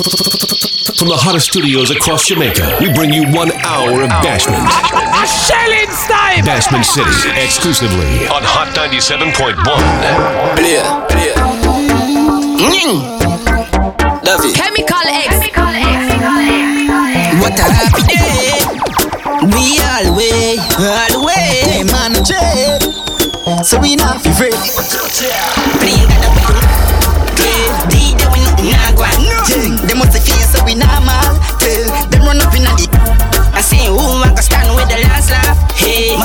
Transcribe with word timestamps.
From 0.00 1.12
the 1.12 1.20
hottest 1.20 1.52
studios 1.52 1.90
across 1.92 2.24
Jamaica, 2.24 2.80
we 2.80 2.88
bring 2.96 3.12
you 3.12 3.28
one 3.36 3.52
hour 3.68 4.00
of 4.00 4.08
Bashment. 4.24 4.64
A 4.64 5.28
shelling 5.28 5.92
time! 6.08 6.40
Bashment 6.40 6.88
City, 6.88 7.12
exclusively 7.36 8.24
on 8.32 8.40
Hot 8.40 8.72
97.1. 8.72 9.60
Play, 10.56 10.80
play. 11.12 11.36
Mm. 12.64 13.04
David. 14.24 14.56
Chemical 14.56 15.04
X. 15.04 15.52
What 17.44 17.60
a 17.60 17.68
happy 17.68 18.00
day. 18.08 18.56
We 19.52 19.84
all 19.84 20.16
way, 20.16 20.56
all 20.80 21.28
way. 21.28 21.84
Man. 21.92 22.16
So 23.64 23.76
we 23.76 24.00
not 24.00 24.24
be 24.24 24.32
afraid. 24.32 24.56
Play 24.56 24.72
that 24.72 24.96
up. 24.96 25.12
Play. 25.76 26.08
DJ 27.36 27.76
we 27.92 28.16
nothing 28.16 28.72
nah 28.72 28.96
go 28.96 29.04
on. 29.04 29.29
Them 29.86 29.98
must 29.98 30.18
feel 30.18 30.42
so 30.50 30.64
we 30.64 30.74
normal. 30.74 31.38
Tell 31.62 31.84
them 32.10 32.22
run 32.26 32.40
up 32.42 32.54
in 32.54 32.66
a 32.66 32.72
the. 32.74 32.90
I 33.54 33.60
say 33.62 33.86
who 33.86 33.96
want 33.96 34.36
to 34.36 34.42
stand 34.42 34.74
with 34.74 34.88
the 34.88 34.98
last 35.06 35.30
laugh. 35.30 35.58
Hey. 35.76 36.16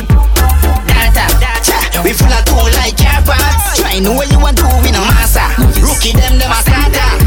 Data, 0.89 1.25
data. 1.37 2.01
We 2.03 2.13
full 2.13 2.31
of 2.31 2.45
tool 2.45 2.65
like 2.81 2.97
car 2.97 3.21
parts. 3.21 3.81
Try 3.81 3.99
know 3.99 4.13
what 4.13 4.31
you 4.31 4.39
want 4.39 4.57
to 4.57 4.65
win 4.81 4.95
a 4.95 5.01
massa. 5.01 5.45
Rookie 5.81 6.13
them, 6.13 6.39
them 6.39 6.51
a 6.51 6.59
starter. 6.61 7.24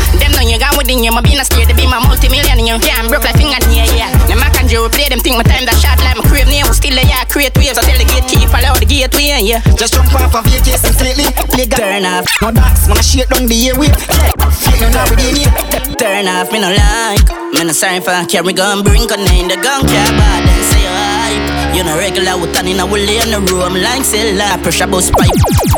Them 0.59 0.67
know 0.67 0.75
you 0.75 0.75
got 0.75 0.75
within 0.75 1.05
you. 1.05 1.13
My 1.15 1.23
be 1.23 1.39
not 1.39 1.47
scared 1.47 1.71
to 1.71 1.75
be 1.75 1.87
my 1.87 2.03
multi-millionaire. 2.03 2.83
I'm 2.99 3.07
broke 3.07 3.23
like 3.23 3.39
finger 3.39 3.63
near 3.71 3.87
yeah. 3.95 4.11
Them 4.27 4.43
I 4.43 4.51
can 4.51 4.67
do 4.67 4.89
play 4.91 5.07
them 5.07 5.23
think 5.23 5.39
my 5.39 5.47
time 5.47 5.63
that 5.71 5.79
shot 5.79 6.03
like 6.03 6.19
my 6.19 6.27
crave 6.27 6.51
name. 6.51 6.67
Still 6.75 6.99
a 6.99 7.03
yeah, 7.07 7.23
create 7.31 7.55
waves. 7.55 7.79
I 7.79 7.87
tell 7.87 7.95
the 7.95 8.03
gatekeeper, 8.03 8.59
allow 8.59 8.75
the 8.75 8.87
gateway, 8.87 9.39
yeah. 9.39 9.63
Just 9.79 9.95
jump 9.95 10.11
off 10.19 10.35
of 10.35 10.47
your 10.51 10.59
case 10.67 10.83
and. 10.83 10.99
Play 10.99 11.67
gun. 11.67 11.79
Turn 11.79 12.05
off. 12.05 12.27
No 12.43 12.51
docs, 12.51 12.91
wanna 12.91 13.07
shake 13.07 13.31
down 13.31 13.47
the 13.47 13.55
airway. 13.71 13.91
Fake 14.51 14.83
no 14.83 14.91
now 14.91 15.07
with 15.07 15.23
the 15.23 15.47
Turn 15.95 16.27
off, 16.27 16.51
me 16.51 16.59
no 16.59 16.75
like. 16.75 17.23
Me 17.55 17.63
no 17.63 17.73
sorry 17.73 18.03
for 18.03 18.19
carry 18.27 18.53
gun, 18.53 18.83
bring 18.83 19.07
gun 19.07 19.23
in 19.31 19.47
the 19.47 19.57
gun, 19.63 19.87
care 19.87 20.11
bad 20.11 20.43
and 20.43 20.65
say 20.67 20.83
hype. 20.83 21.77
You 21.77 21.85
know 21.87 21.95
regular 21.95 22.35
with 22.35 22.51
turn 22.51 22.67
in 22.67 22.81
a 22.81 22.87
woolly 22.87 23.23
in 23.23 23.31
the 23.31 23.39
room 23.47 23.79
like 23.79 24.03
cellar 24.03 24.59
pressure 24.63 24.91
bus 24.91 25.11
pipe. 25.15 25.31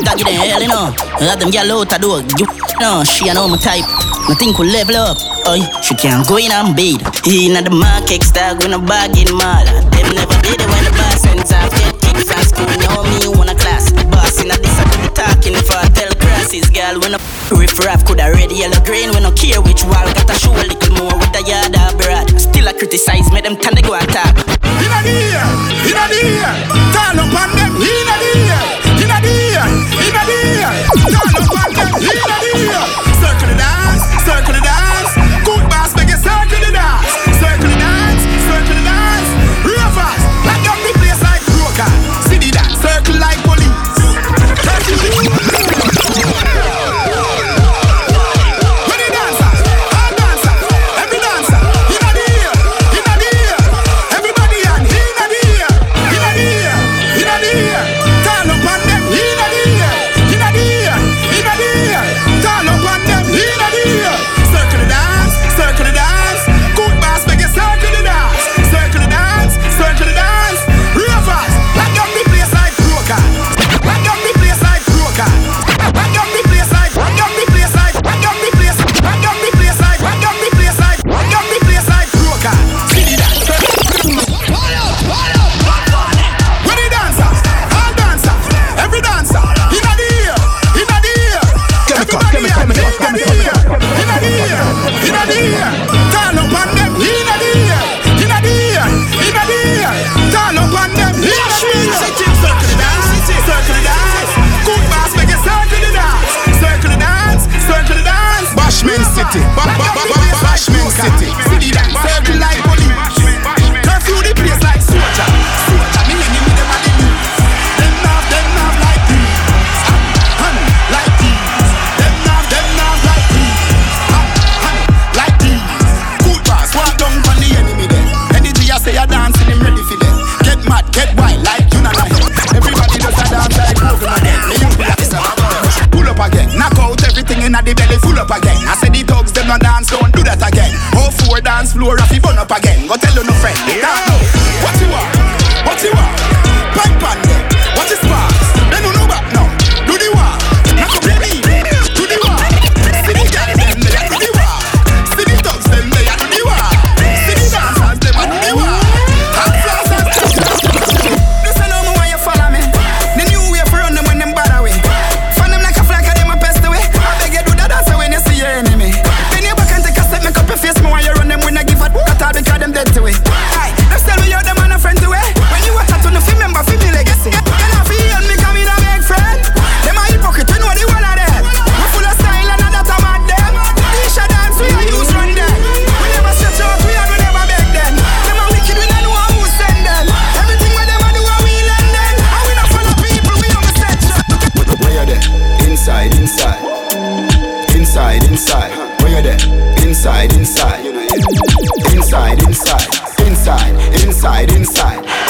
Doggy 0.04 0.24
the 0.24 0.32
hell, 0.32 0.62
you 0.62 0.68
know. 0.68 0.88
Have 1.20 1.36
them 1.36 1.50
gyal 1.52 1.68
out 1.68 1.92
a 1.92 1.98
door. 2.00 2.24
You 2.40 2.46
know, 2.80 3.04
she 3.04 3.28
a 3.28 3.34
know 3.34 3.46
my 3.46 3.56
type. 3.58 3.84
Nothing 4.28 4.54
could 4.54 4.72
level 4.72 4.96
up. 4.96 5.20
Oi, 5.46 5.60
she 5.84 5.94
can't 5.94 6.26
go 6.26 6.36
in 6.40 6.50
and 6.50 6.74
bid. 6.74 7.00
In 7.28 7.56
at 7.56 7.68
the 7.68 7.74
market 7.74 8.24
stag 8.24 8.56
with 8.64 8.72
a 8.72 8.80
bag 8.80 9.12
in 9.20 9.28
mall. 9.36 9.64
Them 9.92 10.08
never 10.16 10.36
did 10.40 10.58
it 10.58 10.68
when 10.68 10.84
the 10.88 10.92
boss 10.96 11.20
sends 11.20 11.52
off. 11.52 11.70
Get 11.76 11.94
kicked 12.00 12.24
from 12.24 12.42
school, 12.42 12.72
know 12.80 13.04
me 13.04 13.28
wanna 13.28 13.54
class. 13.54 13.92
Boss 14.08 14.40
in 14.40 14.50
a 14.50 14.56
be 14.56 15.08
talking 15.12 15.56
for 15.60 15.80
tell 15.92 16.12
crosses, 16.16 16.68
girl. 16.70 17.00
When 17.00 17.14
a 17.14 17.20
riff 17.52 17.78
raff 17.84 18.04
could 18.04 18.20
a 18.20 18.32
red 18.32 18.50
yellow 18.52 18.80
green. 18.84 19.12
We 19.12 19.20
no 19.20 19.32
care 19.32 19.60
which 19.60 19.84
wall. 19.84 20.08
Got 20.16 20.28
to 20.28 20.34
show 20.34 20.52
a 20.52 20.64
little 20.64 20.94
more 20.96 21.16
with 21.20 21.32
the 21.36 21.42
yard 21.44 21.76
or 21.76 21.92
broad. 22.00 22.32
Still 22.40 22.68
I 22.68 22.72
criticize, 22.72 23.30
make 23.32 23.44
them 23.44 23.56
turn 23.56 23.74
they 23.74 23.82
go 23.82 23.94
attack. 23.94 24.24
Inna 24.24 24.29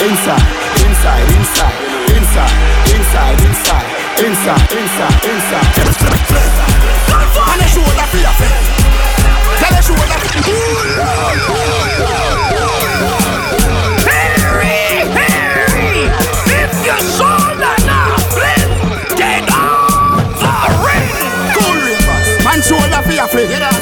inside. 0.01 0.41
Inside, 0.81 1.29
inside, 1.37 1.77
inside. 2.17 2.57
Inside, 2.89 3.41
inside, 3.45 3.85
inside. 4.25 5.13
Inside, 5.29 5.77
inside. 5.77 6.21
And 7.51 7.61
shoulder 7.69 8.07
for 8.09 8.17
your 8.17 8.35
friend. 8.39 8.65
Tell 9.61 9.77
a 9.77 9.83
shoulder 9.83 10.19
for 10.21 10.31
Harry, 14.09 15.05
Harry! 15.13 16.09
If 16.49 16.73
your 16.87 17.01
shoulder 17.17 17.77
not 17.85 18.17
flint, 18.33 18.71
get 19.19 19.45
off 19.53 20.17
the 20.41 20.53
ring! 20.81 21.13
Man 22.45 22.61
for 23.03 23.13
your 23.13 23.29
friend. 23.29 23.80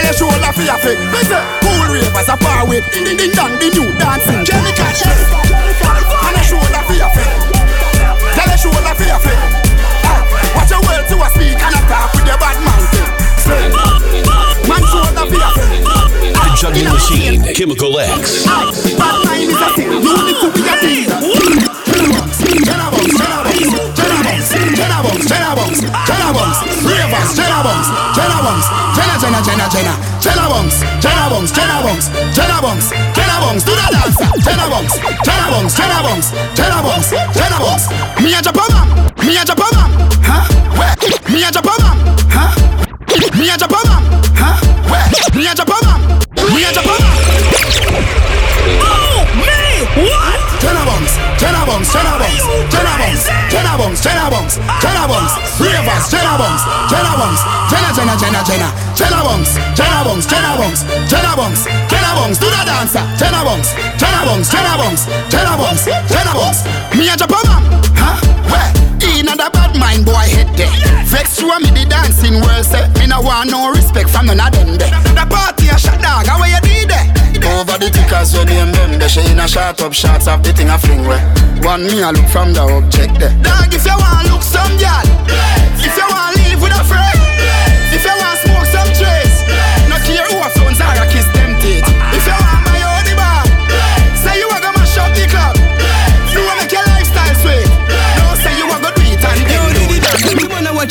Tell 0.00 0.08
a 0.08 0.16
shoulder 0.16 0.52
for 0.56 0.64
fi 0.64 0.64
a. 0.64 0.96
Listen, 1.12 1.44
cool 1.60 1.84
ravers 1.92 2.28
a 2.32 2.36
bar 2.40 2.66
with 2.66 2.84
ding 2.90 3.04
ding 3.04 3.16
ding 3.20 3.32
dong, 3.36 3.52
the 3.60 3.68
new 3.68 3.84
dancing. 4.00 4.40
Chemical 4.48 4.88
shit. 4.96 5.12
And 6.24 6.36
a 6.36 6.42
shoulder 6.42 6.82
fi 6.88 7.04
a 7.04 7.08
fi. 7.12 7.24
Tell 8.32 8.48
a 8.48 8.56
shoulder 8.56 8.94
fi 8.96 9.06
a 9.12 9.18
fi. 9.20 9.34
Ah, 10.08 10.24
Watch 10.56 10.70
your 10.72 10.80
words 10.88 11.08
to 11.12 11.20
a 11.20 11.28
speak 11.36 11.60
and 11.60 11.74
a 11.76 11.80
talk 11.84 12.08
with 12.16 12.24
your 12.26 12.38
bad 12.40 12.56
mouth. 12.64 12.88
Say, 13.44 13.68
Man 14.64 14.82
shoulder 14.88 15.26
fi 15.28 15.36
a 15.36 15.50
fi. 15.52 15.68
The 16.32 16.48
juggling 16.56 16.88
machine, 16.88 17.54
Chemical 17.54 17.98
X. 18.00 18.46
Bad 18.96 19.24
mind 19.26 19.50
is 19.52 19.60
a 19.60 19.68
thing. 19.76 19.92
You 20.00 20.16
need 20.24 20.38
to 20.40 20.48
be 20.48 20.62
a 20.64 20.76
thing. 20.80 21.69
Cannabons, 22.50 23.14
cannabons, 23.14 23.62
cannabons, 23.94 24.50
cannabons, 24.74 25.22
cannabons, 25.30 25.78
cannabons, 26.04 26.56
ravens, 26.82 27.30
cannabons, 27.38 27.86
cannabons, 28.10 28.64
jenna, 28.96 29.14
jenna, 29.22 29.40
jenna, 29.46 29.66
jenna, 29.70 29.94
cannabons, 30.18 30.74
cannabons, 31.00 31.50
cannabons, 31.54 32.04
cannabons, 32.34 32.90
cannabons, 33.14 33.62
do 33.62 33.70
the 33.70 33.86
dance, 33.94 34.18
cannabons, 34.42 34.92
cannabons, 35.22 35.74
cannabons, 35.78 36.26
cannabons, 36.58 37.06
cannabons. 37.38 37.82
Me 38.20 38.34
a 38.34 38.42
Japan, 38.42 38.72
me 39.24 39.36
a 39.38 39.44
Japan, 39.44 39.70
huh? 40.26 40.42
Where? 40.74 40.94
Me 41.30 41.44
a 41.44 41.50
Japan, 41.54 41.78
huh? 42.34 42.50
Me 43.38 43.46
a 43.48 43.56
Japan, 43.56 43.86
huh? 44.34 44.58
Where? 44.90 45.06
Me 45.38 45.46
a 45.46 45.54
Japan, 45.54 45.86
me 46.52 46.64
a 46.64 46.72
Japan. 46.72 47.49
Jenna 51.40 51.64
Bunks, 51.64 51.88
Jenna 51.88 52.20
Bunks, 52.20 52.44
Jenna 52.68 52.92
Bunks, 53.00 53.24
Jenna 53.48 53.72
Bunks, 53.80 54.00
Jenna 54.04 54.28
Bunks, 54.28 54.54
Jenna 54.60 55.08
Bunks, 55.08 55.32
Ravers, 55.56 56.04
Jenna 56.12 56.36
Bunks, 56.36 56.62
Jenna 56.92 57.12
Bunks, 57.16 57.40
Jenna, 57.72 57.90
Jenna, 57.96 58.14
Jenna, 58.20 58.40
Jenna, 58.44 58.68
Jenna 58.92 59.20
Bunks, 59.24 59.56
Jenna 59.72 60.04
Bunks, 60.04 60.26
Jenna 60.28 60.52
Bunks, 60.60 60.80
Jenna 61.08 61.32
Bunks, 61.32 61.64
Jenna 61.88 62.10
Bunks, 62.12 62.36
do 62.36 62.44
the 62.44 62.60
dancer, 62.68 63.04
Jenna 63.16 63.40
Bunks, 63.40 63.72
Jenna 63.96 64.20
Bunks, 64.28 64.52
Jenna 64.52 64.76
Bunks, 64.76 65.02
Jenna 65.32 65.54
Bunks, 65.56 65.84
Jenna 66.12 66.32
Bunks. 66.36 66.60
Me 66.92 67.08
a 67.08 67.16
Japan, 67.16 67.40
huh? 67.96 68.20
Where? 68.52 68.68
In 69.00 69.24
a 69.24 69.32
the 69.32 69.48
bad 69.48 69.72
mind 69.80 70.04
boy 70.04 70.28
head 70.28 70.52
there. 70.60 70.68
Vex 71.08 71.40
you 71.40 71.48
and 71.52 71.64
me 71.64 71.70
the 71.72 71.88
dancing 71.88 72.36
world 72.44 72.68
say 72.68 72.84
Me 73.00 73.06
no 73.08 73.20
want 73.22 73.50
no 73.50 73.72
respect 73.72 74.10
from 74.10 74.26
none 74.26 74.40
of 74.40 74.52
them 74.52 74.76
there. 74.76 75.09
The 77.80 77.90
tickers 77.90 78.36
when 78.36 78.46
name 78.46 78.72
them 78.72 78.98
They 78.98 79.08
she 79.08 79.20
in 79.32 79.40
a 79.40 79.48
shot 79.48 79.80
up 79.80 79.92
shots 79.92 80.28
of 80.28 80.42
the 80.44 80.52
thing 80.52 80.68
a 80.68 80.78
fling 80.78 81.06
where? 81.06 81.24
One 81.64 81.82
me 81.84 82.02
a 82.02 82.12
look 82.12 82.28
from 82.28 82.52
the 82.52 82.60
object 82.60 83.18
there. 83.18 83.34
Dog 83.42 83.72
if 83.72 83.84
you 83.84 83.96
want 83.96 84.28
look 84.28 84.42
some 84.42 84.76
girl 84.76 85.04
If 85.80 85.96
you 85.96 86.06
want 86.06 86.36
live 86.36 86.60
with 86.62 86.76
a 86.76 86.84
friend 86.84 87.19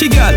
it, 0.02 0.12
girl. 0.16 0.36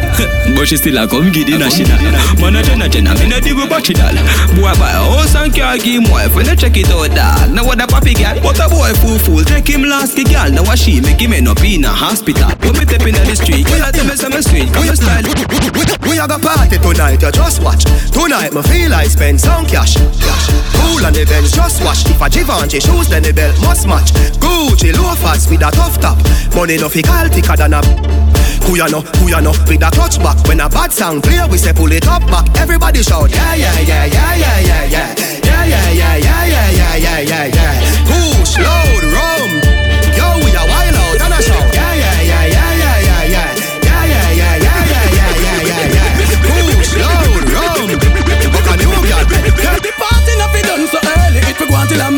But 0.56 0.66
she 0.66 0.76
still 0.76 0.98
a 0.98 1.06
come 1.06 1.28
a 1.28 1.68
shina. 1.70 1.96
Man, 2.40 2.56
a 2.56 2.62
jenna 2.62 2.88
jenna, 2.88 3.14
me 3.14 3.28
no 3.28 3.38
dig 3.40 3.54
with 3.54 3.70
batchy 3.70 3.94
doll. 3.94 4.14
Boy 4.58 4.74
buy 4.78 4.90
a 4.90 5.02
house 5.02 5.34
and 5.34 5.54
car, 5.54 5.76
give 5.78 6.02
him 6.02 6.10
wife 6.10 6.34
when 6.34 6.46
they 6.46 6.56
check 6.56 6.76
it 6.76 6.90
out, 6.90 7.10
dog. 7.14 7.54
Now 7.54 7.64
what 7.64 7.80
a 7.80 7.86
papi 7.86 8.14
girl, 8.14 8.38
but 8.42 8.58
a 8.58 8.66
boy 8.68 8.92
fool 8.98 9.18
fool, 9.18 9.44
take 9.44 9.68
him 9.68 9.82
last 9.84 10.16
the 10.16 10.24
girl. 10.24 10.50
Now 10.50 10.64
what 10.64 10.78
she 10.78 11.00
make 11.00 11.20
him 11.20 11.32
end 11.32 11.48
up 11.48 11.62
in 11.62 11.84
a 11.84 11.88
hospital. 11.88 12.50
When 12.62 12.74
me 12.78 12.84
step 12.86 13.06
in 13.06 13.14
the 13.14 13.36
street, 13.36 13.66
a 13.68 13.92
tell 13.92 14.06
me 14.06 14.16
some 14.16 14.34
street, 14.42 14.72
come 14.72 14.86
your 14.86 14.96
style. 14.96 15.26
We 16.06 16.18
a 16.18 16.26
go 16.26 16.38
party 16.38 16.78
tonight, 16.78 17.22
you 17.22 17.30
just 17.30 17.62
watch. 17.62 17.84
Tonight, 18.10 18.52
me 18.52 18.62
feel 18.62 18.92
I 18.92 19.04
spend 19.06 19.40
some 19.40 19.66
cash. 19.66 19.96
cash. 19.96 20.46
Cool 20.74 21.06
on 21.06 21.12
the 21.12 21.24
bench, 21.24 21.52
just 21.52 21.82
watch. 21.84 22.04
If 22.10 22.20
a 22.20 22.28
Givenchy 22.28 22.80
shoes, 22.80 23.08
then 23.08 23.22
the 23.22 23.32
belt 23.32 23.56
must 23.62 23.86
match. 23.86 24.10
Gucci 24.42 24.92
loafers 24.92 25.48
with 25.48 25.62
a 25.62 25.70
tough 25.70 26.00
top. 26.00 26.18
Money 26.54 26.76
no 26.78 26.88
fi 26.88 27.02
call 27.02 27.28
thicker 27.28 27.56
than 27.56 27.74
a. 27.74 28.31
Kuyano, 28.64 29.02
Kuyano, 29.18 29.52
with 29.68 29.82
a 29.82 29.90
clutch 29.90 30.18
back. 30.18 30.36
When 30.46 30.60
a 30.60 30.68
bad 30.68 30.92
sound 30.92 31.22
play, 31.22 31.40
we 31.50 31.58
say 31.58 31.72
pull 31.72 31.92
it 31.92 32.06
up 32.06 32.26
back. 32.26 32.46
Everybody 32.58 33.02
shout, 33.02 33.30
yeah, 33.30 33.54
yeah, 33.54 33.78
yeah, 33.80 34.04
yeah, 34.06 34.34
yeah, 34.36 34.60
yeah, 34.60 34.84
yeah. 34.84 35.14
Yeah, 35.42 35.64
yeah, 35.66 35.92
yeah, 35.92 36.16
yeah, 36.16 36.46
yeah, 36.46 36.70
yeah, 36.70 36.96
yeah, 36.96 37.20
yeah, 37.20 37.46
yeah. 37.46 37.74
Push, 38.08 38.58
load, 38.58 39.04
rum. 39.14 39.50
Yo, 40.16 40.26
we 40.42 40.50
a 40.54 40.62
wild 40.66 40.96
out 40.96 41.20
and 41.22 41.34
a 41.34 41.42
shout. 41.42 41.74
Yeah, 41.74 41.94
yeah, 41.94 42.22
yeah, 42.22 42.46
yeah, 42.46 42.74
yeah, 42.82 42.98
yeah, 43.06 43.24
yeah. 43.34 43.48
Yeah, 43.82 44.04
yeah, 44.06 44.32
yeah, 44.32 44.56
yeah, 44.58 44.78
yeah, 44.90 45.06
yeah, 45.12 45.30
yeah, 45.42 45.58
yeah, 45.70 45.86
yeah. 45.96 46.10
Push, 46.46 46.92
load, 46.98 47.44
rum. 47.52 47.88
Book 48.52 48.68
a 48.70 48.74
new 48.78 48.94
girl. 49.06 49.24
The 49.82 49.92
party 49.98 50.32
not 50.38 50.50
be 50.54 50.60
done 50.62 50.86
so 50.86 50.98
early, 51.02 51.40
it 51.46 51.58
will 51.60 51.68
go 51.68 51.76
until 51.80 51.98
the 51.98 52.10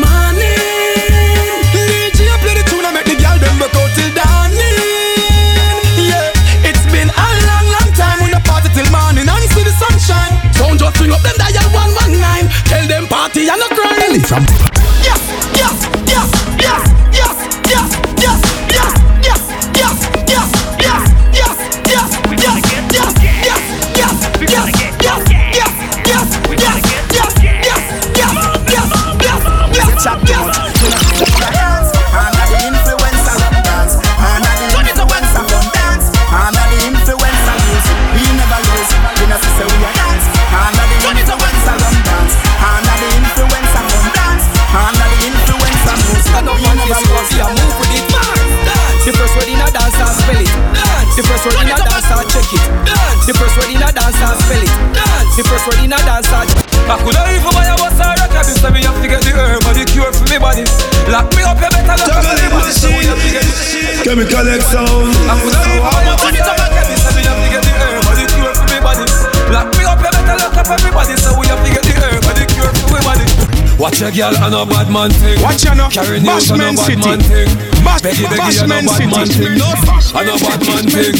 Carry 75.95 76.19
news 76.19 76.51
and 76.51 76.59
a 76.61 76.65
bad 76.75 76.79
City. 76.79 76.99
man 77.07 77.19
thing. 77.23 77.47
Bash- 77.87 78.01
Beggy 78.03 78.25
beggy 78.27 78.59
and 78.61 78.71
a 78.71 78.83
bad 78.83 79.07
man 79.07 79.27
City. 79.27 79.47
thing. 79.47 79.55
And 79.55 80.27
a 80.27 80.35
bad 80.43 80.61
man 80.67 80.85
thing. 80.91 81.15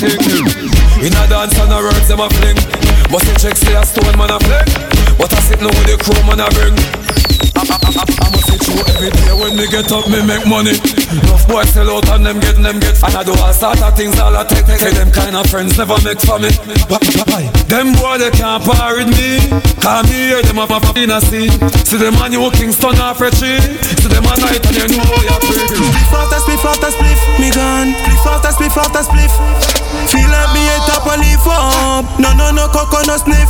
In 1.00 1.14
a 1.16 1.24
dance 1.32 1.56
and 1.60 1.72
a 1.72 1.78
words 1.80 2.08
them 2.12 2.20
a 2.20 2.28
fling. 2.36 2.60
Must 3.12 3.26
you 3.28 3.36
check 3.40 3.56
say 3.56 3.74
a 3.76 3.86
stone 3.86 4.18
man 4.20 4.32
a 4.32 4.40
fling. 4.44 4.68
But 5.18 5.32
I 5.32 5.40
sit 5.48 5.60
now 5.64 5.72
with 5.72 5.88
the 5.88 5.96
crew 5.96 6.20
man 6.28 6.44
a 6.44 6.48
bring. 6.52 6.76
I, 7.56 7.64
I, 7.64 7.76
I, 7.88 8.04
I 8.04 8.28
must 8.36 8.48
sit 8.52 8.60
through 8.68 8.84
every 8.96 9.12
day 9.16 9.32
when 9.32 9.56
me 9.56 9.66
get 9.72 9.92
up, 9.96 10.10
me 10.12 10.20
make 10.28 10.46
money. 10.46 10.76
Enough 11.12 11.48
boys 11.48 11.70
sell 11.70 11.90
out 11.90 12.10
and 12.10 12.26
them 12.26 12.40
get, 12.40 12.58
them 12.58 12.80
get. 12.80 12.98
And 13.04 13.14
I 13.14 13.22
do 13.24 13.34
all 13.38 13.54
sort 13.54 13.82
of 13.82 13.94
things, 13.94 14.18
all 14.20 14.36
I 14.36 14.44
take, 14.44 14.66
take. 14.66 14.94
Them 14.94 15.12
kind 15.12 15.36
of 15.36 15.46
friends 15.48 15.78
never 15.78 15.98
make 16.02 16.20
for 16.22 16.40
me. 16.42 16.50
Why, 16.90 16.98
why, 16.98 17.26
why? 17.30 17.44
Them 17.70 17.94
boy 17.94 18.18
they 18.18 18.32
can't 18.34 18.64
par 18.66 18.98
with 18.98 19.14
me. 19.14 19.38
Call 19.82 20.02
me 20.10 20.34
here, 20.34 20.42
them 20.42 20.58
a 20.58 20.66
pop 20.66 20.98
in 20.98 21.14
a 21.14 21.22
sea. 21.22 21.50
See 21.86 21.98
them 22.02 22.18
a 22.18 22.30
new 22.30 22.50
Kingston 22.52 22.98
off 22.98 23.22
a 23.22 23.30
tree. 23.30 23.62
See 23.86 24.10
them 24.10 24.26
a 24.26 24.34
night 24.42 24.66
and 24.66 24.76
you 24.76 24.88
know 24.98 25.06
how 25.06 25.22
you're 25.22 25.42
free. 25.46 25.62
Spliff 25.70 26.14
after 26.14 26.40
spliff 26.42 26.66
after 26.66 26.90
spliff, 26.90 27.20
me 27.38 27.50
gone. 27.54 27.94
Spliff 27.94 28.26
after 28.26 28.52
spliff 28.58 28.78
after 28.78 29.04
spliff. 29.06 29.34
Feel 30.10 30.30
like 30.30 30.52
me 30.54 30.62
a 30.66 30.78
top 30.90 31.06
a 31.06 31.16
leaf 31.22 31.46
up. 31.46 32.06
No 32.18 32.34
no 32.34 32.50
no 32.50 32.66
coconut 32.70 33.22
sniff. 33.22 33.50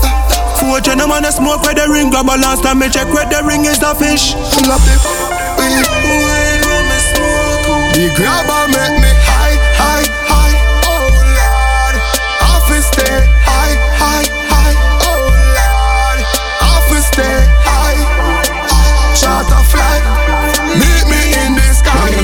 Four 0.59 0.79
gen 0.79 0.99
man 1.07 1.25
a 1.25 1.31
smoke 1.31 1.63
where 1.63 1.75
the 1.75 1.87
ring 1.87 2.09
grab 2.09 2.27
a 2.27 2.35
last 2.35 2.63
time 2.63 2.79
me 2.79 2.89
check 2.89 3.07
where 3.13 3.27
the 3.27 3.43
ring 3.47 3.65
is 3.65 3.79
the 3.79 3.95
fish. 3.95 4.35
Love 4.67 4.83
the 4.83 6.44
The 8.15 8.21
grabber 8.21 8.71
make 8.71 8.95
me 9.03 9.11
high, 9.27 9.59
high, 9.75 10.07
high. 10.23 10.55
Oh 10.87 11.03
Lord, 11.35 11.95
office 12.47 12.87
stay 12.87 13.27
high, 13.43 13.75
high, 13.99 14.23
high. 14.47 14.75
Oh 15.03 15.35
Lord, 15.51 16.23
office 16.63 17.11
stay 17.11 17.43
high. 17.59 17.99
Charter 19.19 19.59
fly, 19.67 19.99
meet 20.79 21.03
me 21.11 21.35
in 21.43 21.59
the 21.59 21.67
sky. 21.75 22.15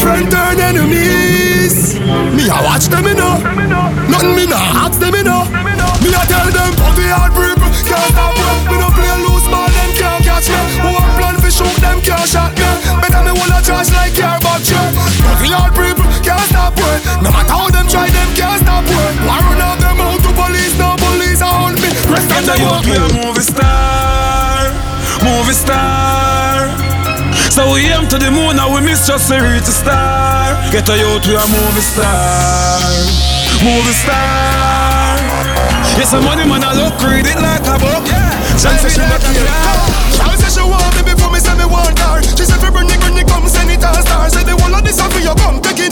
Friend 0.00 0.30
turn 0.30 0.60
enemies. 0.60 2.00
Me 2.32 2.48
a 2.48 2.56
watch 2.64 2.88
them, 2.88 3.04
you 3.04 3.14
back 14.72 14.92
you. 14.92 15.18
The 15.38 15.72
people 15.72 16.08
can't 16.22 16.46
stop. 16.50 16.76
No 17.22 17.30
matter 17.30 17.52
how 17.52 17.68
them 17.70 17.86
try, 17.88 18.08
them 18.10 18.28
can't 18.36 18.60
stop. 18.62 18.84
Why 19.24 19.38
run 19.40 19.60
out 19.60 19.78
them 19.80 20.00
out 20.00 20.20
to 20.22 20.30
police? 20.34 20.74
No 20.78 20.96
police 20.98 21.40
a 21.40 21.48
hunt 21.48 21.80
me. 21.80 21.88
Rest 22.10 22.28
of 22.30 22.44
Get 22.44 22.48
a 22.48 22.56
them 22.58 22.80
we 22.84 22.94
a 22.96 23.06
movie 23.24 23.44
star, 23.44 24.72
movie 25.24 25.56
star. 25.56 26.68
So 27.50 27.72
we 27.74 27.90
aim 27.90 28.06
to 28.08 28.18
the 28.18 28.30
moon 28.30 28.58
and 28.58 28.70
we 28.74 28.80
miss 28.82 29.06
just 29.06 29.28
to 29.28 29.36
reach 29.40 29.66
the 29.66 29.74
star. 29.74 30.54
Get 30.70 30.88
a 30.88 30.94
youth, 30.96 31.26
we 31.26 31.34
a 31.34 31.44
movie 31.48 31.82
star, 31.82 32.78
movie 33.64 33.96
star. 33.96 35.18
Yes, 35.98 36.12
a 36.14 36.20
money 36.22 36.46
man, 36.46 36.62
I 36.62 36.74
look, 36.78 36.94
read 37.02 37.26
it 37.26 37.40
like 37.42 37.66
a 37.66 37.74
book. 37.82 38.06
yeah. 38.06 38.30
She 38.54 38.68
it 38.70 38.96
like 38.98 39.10
not 39.10 39.22
a 39.24 39.30
here. 39.34 39.46
star. 39.46 39.98
She 40.48 40.64
want 40.64 40.94
me 40.96 41.02
before 41.04 41.30
me 41.30 41.38
say 41.38 41.52
me 41.58 41.66
want 41.68 41.98
her. 41.98 42.22
She 42.22 42.44
say 42.48 42.56
fi 42.56 42.70
bring 42.70 42.88
it, 43.78 43.84
bring 43.84 43.84
it, 43.84 43.84
come 43.84 43.84
send 43.84 43.84
it 43.84 43.84
all 43.84 44.02
star. 44.02 44.30
Say 44.30 44.44
the 44.44 44.56
whole 44.56 44.74
of 44.74 44.84
this 44.84 44.98
a 44.98 45.34
it, 45.34 45.60
take 45.62 45.78
it. 45.78 45.87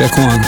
Check 0.00 0.16
one. 0.16 0.40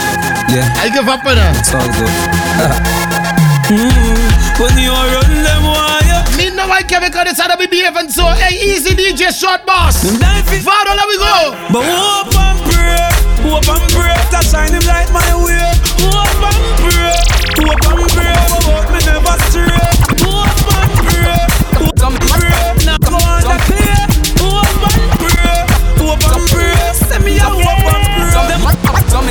Yeah, 0.49 0.65
I 0.81 0.89
give 0.89 1.05
up 1.05 1.21
on 1.29 1.37
that. 1.37 1.53
it's 1.53 1.69
all 1.77 1.85
good. 1.93 2.09
mm, 3.69 4.17
when 4.57 4.73
you 4.81 4.89
run 4.89 5.29
them 5.45 5.61
wire, 5.69 6.25
Me 6.33 6.49
know 6.49 6.65
I 6.65 6.81
can 6.81 7.05
because 7.05 7.29
it's 7.29 7.37
how 7.37 7.53
to 7.53 7.57
be 7.61 7.69
behaving 7.69 8.09
so. 8.09 8.25
Hey, 8.33 8.57
easy 8.57 8.97
DJ, 8.97 9.29
short 9.29 9.61
boss. 9.61 10.01
Father, 10.09 10.97
let 10.97 11.05
we 11.05 11.21
go. 11.21 11.53
But 11.69 11.85
hope 11.85 12.33
and 12.33 12.57
pray, 12.65 13.05
hope 13.45 13.69
and 13.69 13.85
pray 13.93 14.17
to 14.33 14.41
shine 14.41 14.73
him 14.73 14.81
light 14.89 15.13
my 15.13 15.21
way. 15.37 15.69
Hope 16.01 16.49
and 16.49 16.65
pray, 16.81 17.13
hope 17.61 17.85
and 17.93 18.09
pray, 18.09 18.33
but 18.49 18.63
hope 18.65 18.89
me 18.89 19.05
never 19.05 19.37
stray. 19.53 19.85
Hope 20.17 20.65
and 20.81 20.93
pray, 21.05 21.45
hope 21.77 22.32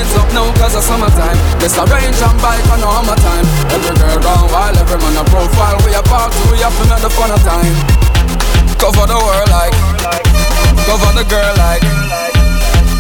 it's 0.03 0.15
up 0.19 0.29
now 0.35 0.51
cause 0.59 0.75
of 0.75 0.83
summertime. 0.83 1.39
This 1.63 1.79
a 1.79 1.87
range 1.87 2.19
and 2.19 2.39
bike 2.43 2.67
and 2.75 2.83
no 2.83 2.91
hammer 2.91 3.15
time. 3.23 3.47
Every 3.71 3.95
girl 3.95 4.19
round 4.27 4.51
while 4.51 4.75
every 4.75 4.99
man 4.99 5.17
a 5.17 5.25
profile. 5.31 5.79
We 5.87 5.95
a 5.95 6.03
part 6.03 6.35
two, 6.35 6.51
we 6.51 6.59
to 6.59 6.85
make 6.91 7.03
the 7.07 7.11
fun 7.11 7.31
of 7.31 7.43
time. 7.47 7.75
Cover 8.83 9.07
the 9.07 9.15
world 9.15 9.51
like 9.55 9.75
Cover 10.87 11.13
the 11.15 11.25
girl 11.31 11.55
like. 11.57 11.83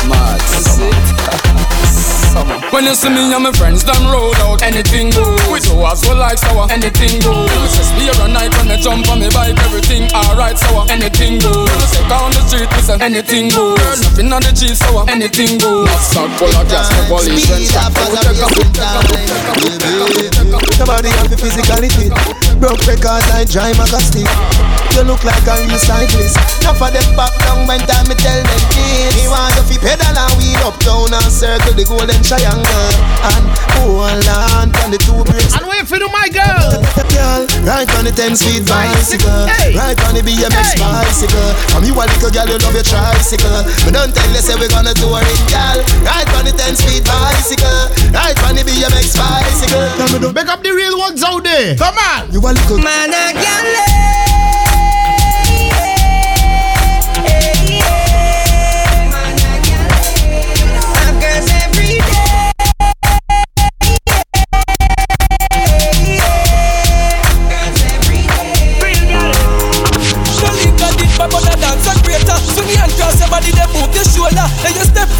Mad 0.06 1.51
Summer. 2.32 2.62
When 2.72 2.88
you 2.88 2.94
see 2.96 3.12
me 3.12 3.28
and 3.28 3.44
my 3.44 3.52
friends 3.52 3.84
them 3.84 4.08
roll 4.08 4.32
out 4.48 4.62
Anything 4.64 5.12
goes 5.12 5.36
We 5.52 5.60
do 5.60 5.76
as 5.84 6.00
well 6.08 6.16
like 6.16 6.38
sour 6.38 6.64
Anything 6.72 7.20
goes 7.20 7.68
Just 7.76 7.92
be 8.00 8.08
a 8.08 8.28
night 8.32 8.48
when 8.56 8.72
I 8.72 8.80
jump 8.80 9.04
on 9.12 9.20
me 9.20 9.28
bike 9.28 9.52
Everything 9.68 10.08
alright 10.16 10.56
sour 10.56 10.88
Anything 10.88 11.36
goes 11.36 11.68
Check 11.92 12.08
on 12.08 12.32
the 12.32 12.40
street 12.48 12.72
we 12.72 12.80
say 12.80 12.96
anything 13.04 13.52
goes 13.52 14.00
Nothing 14.00 14.32
on 14.32 14.40
the 14.40 14.52
cheese 14.56 14.80
sour 14.80 15.04
Anything 15.12 15.60
goes 15.60 15.92
Start 16.00 16.32
full 16.40 16.48
of 16.48 16.64
gas 16.72 16.88
The 16.88 17.04
police 17.12 17.52
and 17.52 17.68
stop 17.68 17.92
as 18.00 18.08
Take 18.08 18.24
a 18.24 18.40
a 18.40 18.48
racing 18.48 18.72
time, 18.72 19.04
baby. 19.12 19.32
Somebody 20.76 21.10
have 21.20 21.28
the 21.28 21.36
physicality. 21.36 22.08
Broke 22.58 22.80
records 22.88 23.28
like 23.28 23.48
dry 23.50 23.70
magazine. 23.76 24.28
You 24.96 25.04
look 25.04 25.24
like 25.24 25.44
a 25.48 25.54
real 25.66 25.78
cyclist. 25.78 26.36
Enough 26.62 26.80
of 26.80 26.90
them 26.92 27.08
back 27.16 27.32
down 27.44 27.66
when 27.66 27.80
time 27.84 28.08
me 28.08 28.14
tell 28.16 28.40
them 28.40 28.62
kids. 28.72 29.16
Me 29.16 29.28
want 29.28 29.56
you 29.56 29.64
fi 29.68 29.76
pedal 29.80 30.16
and 30.16 30.32
wheel 30.38 30.62
up 30.64 30.76
down 30.80 31.12
and 31.12 31.32
circle 31.32 31.74
the 31.74 31.84
golden 31.84 32.21
triangle 32.22 32.90
and 33.34 33.44
hold 33.78 34.26
on 34.26 34.70
on 34.82 34.88
the 34.90 34.98
two 34.98 35.18
brakes. 35.26 35.54
And 35.58 35.66
wait 35.68 35.86
for 35.86 35.98
the 35.98 36.08
my 36.08 36.28
girl. 36.30 36.80
Girl, 37.12 37.44
right 37.68 37.88
on 38.00 38.08
the 38.08 38.12
10 38.14 38.36
speed 38.36 38.64
bicycle 38.64 39.44
Hey. 39.60 39.76
Right 39.76 39.98
on 40.08 40.16
the 40.16 40.24
BMX 40.24 40.72
Hey. 40.72 40.80
bicycle 40.80 41.52
From 41.68 41.84
you 41.84 41.92
a 41.92 42.08
little 42.08 42.32
girl, 42.32 42.48
you 42.48 42.56
love 42.56 42.72
your 42.72 42.86
tricycle 42.88 43.68
But 43.84 43.92
don't 43.92 44.12
tell 44.16 44.24
you 44.32 44.40
say 44.40 44.56
we're 44.56 44.72
gonna 44.72 44.96
do 44.96 45.12
it, 45.12 45.40
girl 45.52 45.78
Right 46.08 46.28
on 46.40 46.48
the 46.48 46.56
10 46.56 46.72
speed 46.72 47.04
bicycle 47.04 47.92
Right 48.16 48.36
on 48.48 48.56
the 48.56 48.64
BMX 48.64 49.12
bicycle 49.12 49.84
Tell 50.00 50.08
me 50.08 50.32
Make 50.32 50.48
up 50.48 50.64
the 50.64 50.72
real 50.72 50.96
ones 50.96 51.20
out 51.22 51.44
there. 51.44 51.76
Come 51.76 52.00
on. 52.00 52.32
You 52.32 52.40
a 52.40 52.48
little 52.56 52.80
Man, 52.80 53.12
I 53.12 53.36
can't 53.36 53.60
Surely 53.60 54.21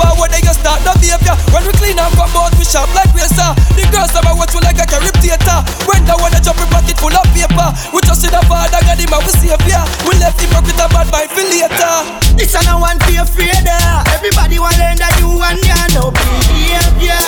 forward, 0.02 0.34
then 0.34 0.42
you 0.42 0.54
start 0.54 0.82
the 0.82 0.92
behavior 0.98 1.38
When 1.54 1.62
we 1.62 1.72
clean 1.78 1.98
and 2.02 2.10
come 2.18 2.34
out, 2.34 2.50
we 2.58 2.66
sharp 2.66 2.90
like 2.98 3.14
razor 3.14 3.54
The 3.78 3.86
girls 3.94 4.10
never 4.10 4.34
watch 4.34 4.50
you 4.50 4.62
like 4.66 4.82
a 4.82 4.86
carib 4.90 5.14
theater 5.22 5.58
When 5.86 6.02
the 6.02 6.18
one 6.18 6.34
a 6.34 6.40
jump 6.42 6.58
in 6.58 6.68
pocket 6.74 6.98
full 6.98 7.14
of 7.14 7.26
paper 7.30 7.68
We 7.94 8.02
just 8.02 8.26
see 8.26 8.32
the 8.32 8.42
father, 8.50 8.82
God 8.82 8.98
him 8.98 9.14
and 9.14 9.22
we 9.22 9.32
savior 9.38 9.82
We 10.04 10.18
left 10.18 10.42
hypocrite 10.42 10.82
and 10.82 10.90
bad 10.90 11.08
mind 11.14 11.30
for 11.30 11.46
later 11.46 11.94
This 12.34 12.54
a 12.58 12.60
no 12.66 12.82
one 12.82 12.98
be 13.06 13.16
afraid 13.16 13.66
of. 13.68 14.02
Everybody 14.10 14.58
want 14.58 14.74
to 14.74 14.82
learn 14.82 14.98
that 14.98 15.14
you 15.20 15.30
and 15.30 15.60
ya 15.62 15.78
no 15.94 16.10
behavior, 16.10 17.22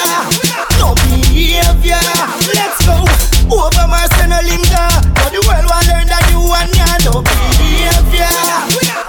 no 0.80 0.94
behavior. 1.06 2.02
Let's 2.50 2.80
go 2.84 3.04
over 3.52 3.86
Marcelo 3.86 4.40
Linda. 4.42 4.88
Now 5.20 5.28
the 5.30 5.40
world 5.44 5.66
want 5.68 5.86
learn 5.86 6.08
that 6.08 6.24
you 6.32 6.40
and 6.40 6.72
ya 6.74 6.88
no 7.04 7.22
behavior, 7.22 8.32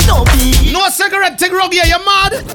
no 0.08 0.24
behavior. 0.26 0.74
No 0.74 0.90
cigarette, 0.90 1.40
take 1.40 1.52
rug 1.52 1.74
here, 1.74 1.86
you 1.86 2.00
mad? 2.04 2.55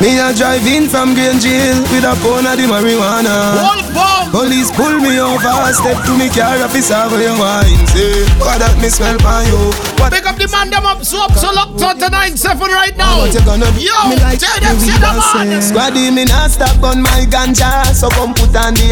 Me 0.00 0.18
a 0.18 0.34
drive 0.34 0.66
in 0.66 0.88
from 0.88 1.14
Green 1.14 1.38
Jail 1.40 1.78
With 1.94 2.04
a 2.04 2.12
pound 2.20 2.46
of 2.46 2.58
the 2.58 2.66
marijuana 2.66 3.56
Wolf. 3.62 4.30
Police 4.34 4.70
pull 4.74 4.98
me 5.00 5.18
over 5.20 5.54
Step 5.72 6.02
to 6.04 6.12
me 6.18 6.28
car 6.28 6.58
officer 6.60 6.98
where 7.08 7.22
you 7.22 7.34
wine 7.38 7.86
Say, 7.94 8.26
what 8.42 8.58
that 8.58 8.74
me 8.82 8.90
smell 8.90 9.16
by 9.22 9.46
you 9.46 9.70
What 10.02 10.10
Pick 10.12 10.26
up 10.26 10.36
the 10.36 10.50
man, 10.50 10.68
them 10.70 10.84
up, 10.84 11.04
so 11.06 11.22
up, 11.22 11.32
so 11.38 11.54
locked 11.54 11.80
on 11.80 11.98
to 11.98 12.10
9 12.10 12.36
7 12.36 12.58
right 12.68 12.96
now. 12.96 13.22
What 13.22 13.32
you 13.32 13.40
gonna 13.46 13.70
do? 13.70 13.80
Yo, 13.80 13.94
me 14.10 14.18
like 14.18 14.42
tell 14.42 14.58
them, 14.58 14.74
the 14.76 14.82
say 14.82 14.92
weed 14.92 15.00
them 15.00 15.16
and 15.16 15.54
on. 15.54 15.62
say 15.62 15.72
Squaddy 15.72 16.10
me 16.12 16.24
not 16.26 16.50
stop 16.50 16.82
on 16.82 17.00
my 17.00 17.24
ganja 17.30 17.86
So 17.94 18.10
come 18.10 18.34
put 18.34 18.54
on 18.58 18.74
the 18.74 18.90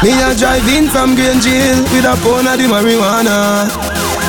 Me 0.00 0.12
a 0.16 0.32
drive 0.32 0.68
in 0.72 0.88
from 0.88 1.14
Green 1.14 1.40
Jail 1.40 1.76
With 1.92 2.08
a 2.08 2.16
pound 2.24 2.48
of 2.48 2.56
the 2.56 2.64
marijuana? 2.64 3.68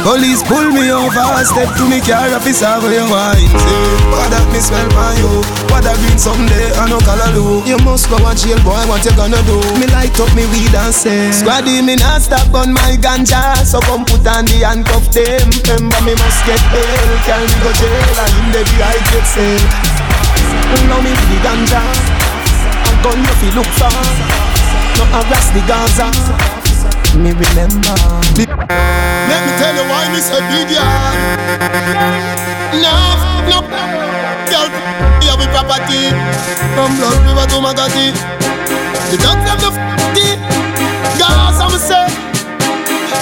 Police 0.03 0.43
pull 0.43 0.67
me 0.75 0.91
over 0.91 1.13
Step 1.45 1.71
to 1.77 1.87
me 1.87 2.01
car 2.01 2.27
officer 2.35 2.67
where 2.83 2.99
you 2.99 3.07
wine 3.07 3.47
Say, 3.47 3.81
what 4.11 4.27
that 4.33 4.43
me 4.51 4.59
smell 4.59 4.89
by 4.91 5.13
you? 5.23 5.39
What 5.71 5.87
that 5.87 5.95
green 6.03 6.19
someday 6.19 6.73
I 6.75 6.89
no 6.89 6.99
color 7.05 7.31
do. 7.31 7.63
You 7.69 7.79
must 7.85 8.09
go 8.11 8.19
and 8.19 8.35
jail 8.35 8.59
boy 8.65 8.81
what 8.91 9.05
you 9.07 9.15
gonna 9.15 9.39
do? 9.47 9.61
Me 9.79 9.87
light 9.93 10.17
up 10.19 10.33
me 10.35 10.43
weed 10.51 10.73
and 10.75 10.91
say 10.91 11.31
Squaddy 11.31 11.79
me 11.79 11.95
not 11.95 12.25
stop 12.25 12.51
on 12.51 12.73
my 12.73 12.97
ganja. 12.99 13.61
So 13.63 13.79
come 13.87 14.03
put 14.03 14.25
on 14.27 14.49
the 14.49 14.67
handcuff 14.67 15.07
them. 15.15 15.47
Remember 15.69 16.01
me 16.03 16.17
must 16.19 16.43
get 16.43 16.59
bail. 16.73 17.09
Carry 17.23 17.45
me 17.47 17.57
go 17.63 17.71
jail 17.77 18.17
and 18.19 18.35
in 18.41 18.47
the 18.51 18.61
I 18.83 18.97
get 19.13 19.23
sale 19.29 20.00
Now 20.89 20.99
me 21.01 21.11
with 21.11 21.29
the 21.31 21.37
ganja 21.45 21.81
A 22.87 22.89
gun 23.03 23.19
you 23.19 23.33
fi 23.39 23.47
look 23.55 23.69
for 23.79 23.95
and 25.01 25.25
rest 25.29 25.51
the 25.53 25.61
Gaza. 25.67 26.07
Me 27.17 27.31
remember. 27.35 27.95
Let 28.37 29.39
me 29.43 29.51
tell 29.59 29.75
you 29.75 29.83
why 29.91 30.07
me 30.13 30.19
say 30.23 30.39
big 30.47 30.69
yard. 30.71 31.15
No, 32.79 32.95
no, 33.51 33.59
girl, 34.47 34.67
yeah 35.19 35.35
we 35.35 35.45
property. 35.51 36.15
From 36.75 36.95
Blood 36.95 37.19
River 37.27 37.45
to 37.51 37.57
Magadi. 37.59 38.15
The 39.11 39.17
dogs 39.19 39.43
have 39.49 39.59
the 39.59 39.71
f***y. 39.75 40.39
Gaza 41.19 41.67
me 41.67 41.75
say. 41.79 42.07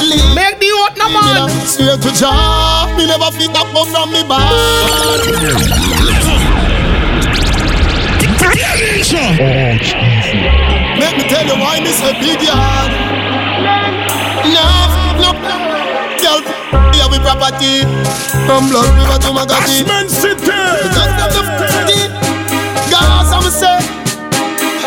Leave 0.05 0.29
Make 0.35 0.59
the 0.59 0.69
out 0.83 0.93
no 0.97 1.07
man. 1.09 1.49
Straight 1.65 2.01
to 2.01 2.11
jaw. 2.13 2.85
Me 2.97 3.05
never 3.07 3.31
fit 3.31 3.51
that 3.53 3.65
from 3.73 4.11
me 4.13 4.21
back. 4.29 4.51
Let 9.11 9.41
me 11.17 11.23
tell 11.25 11.41
you 11.43 11.57
why 11.57 11.79
me 11.79 11.89
say 11.89 12.13
big 12.21 12.41
yard. 12.45 12.91
No, 14.45 14.61
no, 15.17 15.33
girl, 16.21 16.41
yeah 16.93 17.09
we 17.09 17.17
property. 17.17 17.89
From 18.45 18.69
Blood 18.69 18.93
River 18.93 19.17
to 19.25 19.33
Magadi. 19.33 19.81
City. 20.09 20.53
Of 20.53 21.33
the 21.33 21.41
I'm 23.33 23.49
say. 23.49 23.79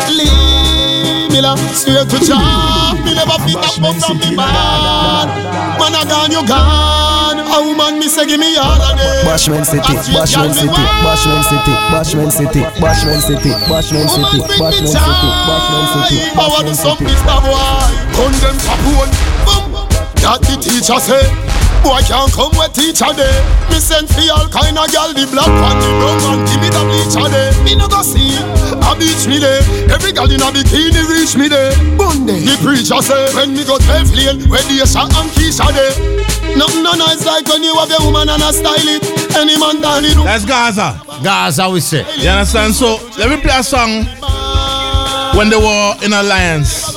Leave 0.07 1.31
me 1.31 1.41
la 1.41 1.55
straight 1.73 2.07
to. 2.07 2.17
Me 3.03 3.11
never 3.13 3.37
fit 3.43 3.59
one 3.81 3.99
from 3.99 4.17
me 4.19 4.35
bad. 4.37 5.27
Man, 5.79 5.95
I 5.95 6.05
gone, 6.07 6.31
you 6.31 6.47
gone. 6.47 7.12
A 7.53 7.61
woman, 7.61 7.99
me 7.99 8.07
say 8.09 8.25
give 8.25 8.39
me 8.39 8.57
all 8.57 8.81
of 8.81 8.97
them. 8.97 9.25
Bashman 9.29 9.63
City, 9.63 9.93
Bashman 10.09 10.53
City, 10.53 10.67
want. 10.67 11.05
Bashman 11.05 11.43
City, 11.45 11.73
Bashman 11.93 12.31
City, 12.31 12.61
Bashman 12.81 13.19
City, 13.21 13.49
Bashman 13.69 14.09
City, 14.09 14.25
Woman, 14.25 14.47
bring 14.47 14.59
me 14.59 14.65
Bashman 14.65 14.97
City, 14.97 15.29
Bashman 15.45 15.85
City, 15.93 16.17
joy. 16.17 16.33
Power 16.33 16.63
to 16.65 16.73
some 16.75 16.97
City. 16.97 17.11
Mr. 17.13 17.37
Boy. 17.45 17.93
Condemn 18.17 18.57
Capone. 18.57 19.13
That 20.23 20.41
the 20.41 20.55
teacher 20.57 20.99
say. 20.99 21.52
Boy 21.83 21.99
can't 22.07 22.31
come 22.31 22.55
where 22.55 22.71
teacher 22.71 23.11
day. 23.11 23.35
Me 23.67 23.75
send 23.75 24.07
for 24.07 24.23
all 24.31 24.47
kind 24.47 24.79
of 24.79 24.87
gal, 24.95 25.11
the 25.11 25.27
black 25.27 25.51
one, 25.51 25.75
the 25.83 25.89
brown 25.99 26.17
one, 26.23 26.41
give 26.47 26.59
me 26.63 26.71
the 26.71 26.79
bleacher 26.87 27.27
day. 27.27 27.51
Me 27.67 27.75
no 27.75 27.91
go 27.91 27.99
see, 28.01 28.39
a 28.39 28.91
beach 28.95 29.27
me 29.27 29.43
day. 29.43 29.59
Every 29.91 30.15
gal 30.15 30.31
in 30.31 30.39
a 30.39 30.47
bikini 30.47 31.03
reach 31.11 31.35
me 31.35 31.51
day. 31.51 31.75
Bunday. 31.99 32.39
The 32.47 32.55
preacher 32.63 33.03
say, 33.03 33.35
when 33.35 33.51
me 33.51 33.67
go 33.67 33.75
12 33.77 34.15
lane, 34.15 34.39
where 34.47 34.63
the 34.71 34.79
Asha 34.87 35.03
and 35.03 35.29
Keisha 35.35 35.67
day. 35.75 35.91
Nothing 36.55 36.83
no 36.83 36.93
nice 36.93 37.25
like 37.25 37.47
when 37.51 37.63
you 37.63 37.75
have 37.75 37.91
a 37.91 37.99
woman 38.05 38.29
and 38.29 38.41
a 38.41 38.53
style 38.53 38.87
it. 38.87 39.03
Any 39.35 39.59
man 39.59 39.81
down 39.81 40.05
it. 40.05 40.15
That's 40.23 40.45
Gaza. 40.45 41.01
Gaza 41.21 41.69
we 41.69 41.79
say. 41.81 42.05
You 42.15 42.29
understand? 42.29 42.73
So 42.75 42.95
let 43.17 43.29
me 43.29 43.41
play 43.41 43.57
a 43.59 43.63
song 43.63 44.05
when 45.35 45.49
they 45.49 45.57
were 45.57 45.95
in 46.03 46.13
alliance. 46.13 46.93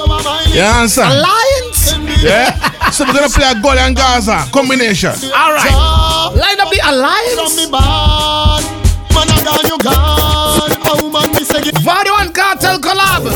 You 0.54 0.62
understand? 0.62 1.10
Alliance. 1.18 2.22
Yeah. 2.22 2.72
So 2.96 3.04
we're 3.04 3.12
gonna 3.12 3.28
play 3.28 3.44
a 3.44 3.54
God 3.60 3.76
and 3.76 3.94
Gaza 3.94 4.48
combination. 4.52 5.12
All 5.36 5.52
right. 5.52 6.32
Line 6.34 6.58
up 6.60 6.70
the 6.70 6.80
From 6.80 6.94
alliance. 6.94 7.56
me 7.56 7.68
bad. 7.68 8.64
Man, 9.12 9.28
I 9.28 9.36
gone, 9.44 9.68
you 9.68 9.78
gone. 9.84 10.72
A 10.80 11.02
woman, 11.02 11.28
me 11.36 11.44
say, 11.44 11.60
give 11.60 11.74
Vadio 11.84 12.16
and 12.24 12.32
Kartel 12.34 12.78
collab. 12.80 13.28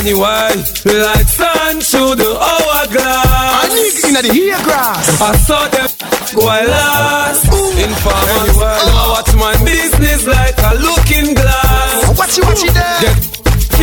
Anyway, 0.00 0.48
like 0.96 1.28
sun 1.28 1.80
through 1.80 2.14
the 2.16 2.40
hourglass. 2.40 3.28
I 3.28 3.68
need 3.68 3.94
in 4.08 4.14
the 4.16 4.32
ear 4.32 4.56
grass. 4.64 5.20
I 5.20 5.36
saw 5.44 5.68
them 5.68 5.88
go 6.34 6.48
I 6.48 6.64
last. 6.64 7.44
Informer, 7.76 8.56
now 8.56 9.12
watch 9.12 9.34
my 9.36 9.52
business 9.62 10.26
like 10.26 10.56
a 10.56 10.72
looking 10.80 11.34
glass. 11.34 12.16
What 12.16 12.34
you 12.36 12.44
watching 12.44 12.72
there? 12.72 13.00
Get 13.02 13.15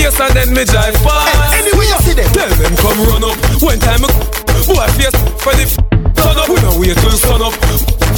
face 0.03 0.19
and 0.19 0.33
then 0.35 0.49
me 0.53 0.63
drive 0.65 0.95
past. 0.95 1.53
Hey, 1.53 1.59
anyway, 1.59 1.87
you 1.87 1.99
see 2.03 2.13
them. 2.13 2.29
Tell 2.33 2.49
them 2.49 2.75
come 2.75 2.99
run 3.07 3.23
up. 3.23 3.37
One 3.61 3.79
time, 3.79 4.01
boy, 4.67 4.87
face 4.99 5.15
for 5.39 5.53
the 5.55 5.65
turn 6.15 6.37
up. 6.37 6.49
We 6.49 6.59
don't 6.59 6.79
wait 6.79 6.97
till 6.97 7.11
sun 7.11 7.41
up. 7.41 7.53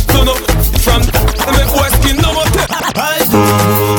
Turn 0.10 0.28
up 0.28 0.40
from 0.82 1.02
the 1.02 1.64
west 1.78 2.02
skin 2.02 2.18
number 2.18 2.46
10. 3.90 3.95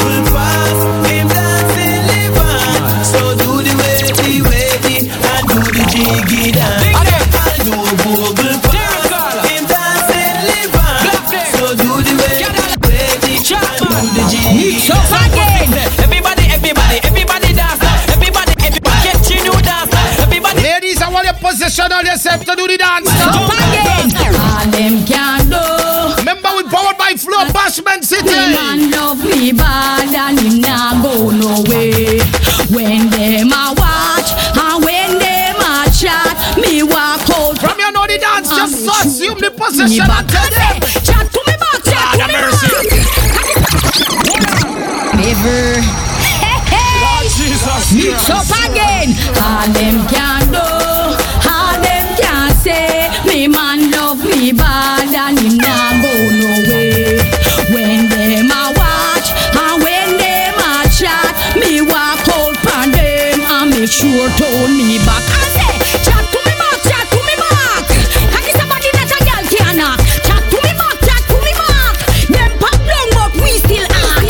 Position 21.76 22.06
yourself 22.06 22.44
to 22.44 22.56
do 22.56 22.66
the 22.66 22.78
dance. 22.78 23.08
so 23.08 23.28
again. 23.52 24.08
All 24.32 24.64
them 24.72 25.04
can 25.04 25.44
do. 25.52 25.60
Remember, 26.16 26.48
we 26.56 26.64
powered 26.72 26.96
by 26.96 27.12
Flow 27.16 27.44
Bashman 27.52 28.00
Me 28.00 28.06
City. 28.06 28.32
man 28.32 28.90
love 28.90 29.20
me 29.20 29.52
bad 29.52 30.08
and 30.08 30.40
him 30.40 30.60
nah 30.60 31.02
go 31.02 31.30
no 31.30 31.62
way. 31.68 32.20
When 32.72 33.10
them 33.10 33.52
a 33.52 33.74
watch 33.76 34.32
and 34.56 34.84
when 34.84 35.18
them 35.20 35.56
a 35.60 35.84
chat, 35.92 36.56
me 36.56 36.82
walk 36.82 37.28
out 37.36 37.58
From 37.60 37.78
you 37.78 37.92
know 37.92 38.06
the 38.06 38.18
dance, 38.18 38.48
just 38.48 38.84
so 38.84 38.92
assume 39.04 39.38
the 39.38 39.50
me 39.50 39.56
position 39.56 40.08
and 40.08 40.28
tell 40.28 40.48
them. 40.48 40.80
Chat 41.04 41.28
to 41.28 41.40
me 41.44 41.54
back, 41.60 41.84
chat 41.84 42.16
to 42.16 42.26
me 42.26 42.40
mercy. 42.40 42.68
back. 42.72 43.16
Never. 45.20 45.80
Hey, 46.40 46.58
hey. 46.72 46.96
Lord 47.04 47.28
Jesus. 47.36 47.84
Mix 47.92 48.30
up 48.32 48.48
again. 48.64 49.08
All 49.44 49.68
them 49.72 50.06
can 50.08 50.25
sure 64.06 64.30
turn 64.38 64.70
me 64.78 64.98
back. 65.02 65.22
I 65.26 65.50
say, 65.50 65.74
chat 66.06 66.22
to 66.30 66.38
me 66.46 66.54
back, 66.54 66.78
chat 66.86 67.06
to 67.10 67.18
me 67.26 67.34
back. 67.42 67.82
And 68.38 68.42
it's 68.46 68.54
somebody 68.54 68.86
that 68.94 69.10
a 69.10 69.18
girl 69.26 69.42
can 69.50 69.74
knock. 69.82 69.98
Chat 70.22 70.42
to 70.46 70.56
me 70.62 70.72
back, 70.78 70.96
chat 71.02 71.22
to 71.26 71.34
me 71.42 71.52
back. 71.58 71.94
Them 72.30 72.50
pop 72.62 72.78
down 72.86 73.08
but 73.18 73.30
we 73.42 73.50
still 73.58 73.82
on. 73.82 74.22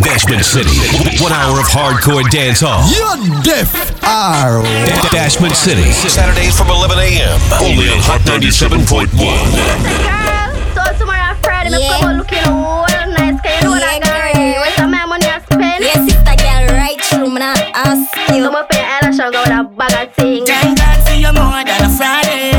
Bashment 0.00 0.44
City. 0.44 0.72
One 1.22 1.32
hour 1.32 1.60
of 1.60 1.68
hardcore 1.68 2.24
dance 2.30 2.60
hall. 2.64 2.88
You're 2.88 3.20
deaf. 3.44 3.68
Arrow. 4.02 4.64
Da- 4.64 5.12
Bashment 5.12 5.54
City. 5.54 5.92
Saturdays 5.92 6.56
from 6.56 6.68
11 6.72 6.96
a.m. 6.98 7.36
Only 7.60 7.92
on 7.92 8.00
Hot 8.08 8.20
97.1. 8.24 9.12
So 10.72 10.80
tomorrow 10.98 11.36
Friday, 11.42 11.70
me 11.76 11.84
come 11.88 12.08
out 12.08 12.16
looking 12.16 12.87
with 19.30 19.48
a 19.48 19.64
bag 19.76 20.12
things. 20.12 20.48
Thank 20.48 20.78
God 20.78 21.06
for 21.06 21.14
you 21.14 21.32
more 21.32 21.64
than 21.64 21.80
a 21.84 21.90
Friday. 21.96 22.52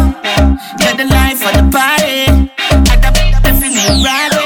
You're 0.80 0.98
the 0.98 1.06
life 1.06 1.42
of 1.48 1.54
the 1.58 1.66
party. 1.76 2.52
At 2.92 3.02
the 3.02 3.12
definite 3.44 4.06
rally. 4.06 4.39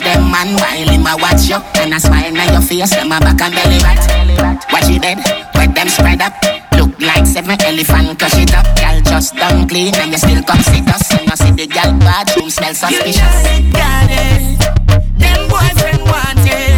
Them 0.00 0.30
man 0.30 0.54
while 0.56 0.88
him 0.88 1.06
a 1.06 1.14
watch 1.16 1.48
you. 1.48 1.58
And 1.80 1.94
a 1.94 2.00
smile 2.00 2.36
on 2.36 2.52
your 2.52 2.62
face, 2.62 2.90
them 2.90 3.12
a 3.12 3.20
back 3.20 3.40
and 3.40 3.54
belly 3.54 3.78
rat. 3.82 4.64
Watch 4.72 4.88
your 4.88 5.00
bed, 5.00 5.18
where 5.54 5.68
them 5.68 5.88
spread 5.88 6.20
up. 6.22 6.34
Look 6.76 7.00
like 7.00 7.26
seven 7.26 7.60
elephant, 7.62 8.18
crush 8.18 8.38
it 8.38 8.54
up. 8.54 8.66
Girl, 8.76 9.00
just 9.02 9.34
done 9.34 9.68
clean 9.68 9.94
and 9.96 10.12
you 10.12 10.18
still 10.18 10.42
come 10.42 10.62
sit 10.62 10.86
us. 10.88 11.10
And 11.12 11.26
you 11.28 11.36
see 11.36 11.52
the 11.52 11.66
girl 11.66 11.92
bathroom 11.98 12.50
smell 12.50 12.74
suspicious. 12.74 13.18
You 13.18 13.72
got 13.72 14.10
it. 14.10 14.60
Eh? 14.60 14.98
Them 15.18 15.48
boyfriend 15.48 16.02
want 16.02 16.46
it. 16.46 16.77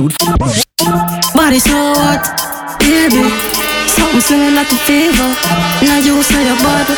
Cute. 0.00 0.16
Body 1.36 1.60
so 1.60 1.76
hot, 1.92 2.24
baby. 2.80 3.20
Something 3.84 4.24
swimming 4.24 4.56
like 4.56 4.72
a 4.72 4.78
fever. 4.88 5.28
Now 5.84 6.00
you 6.00 6.22
say 6.24 6.40
your 6.40 6.56
body. 6.64 6.96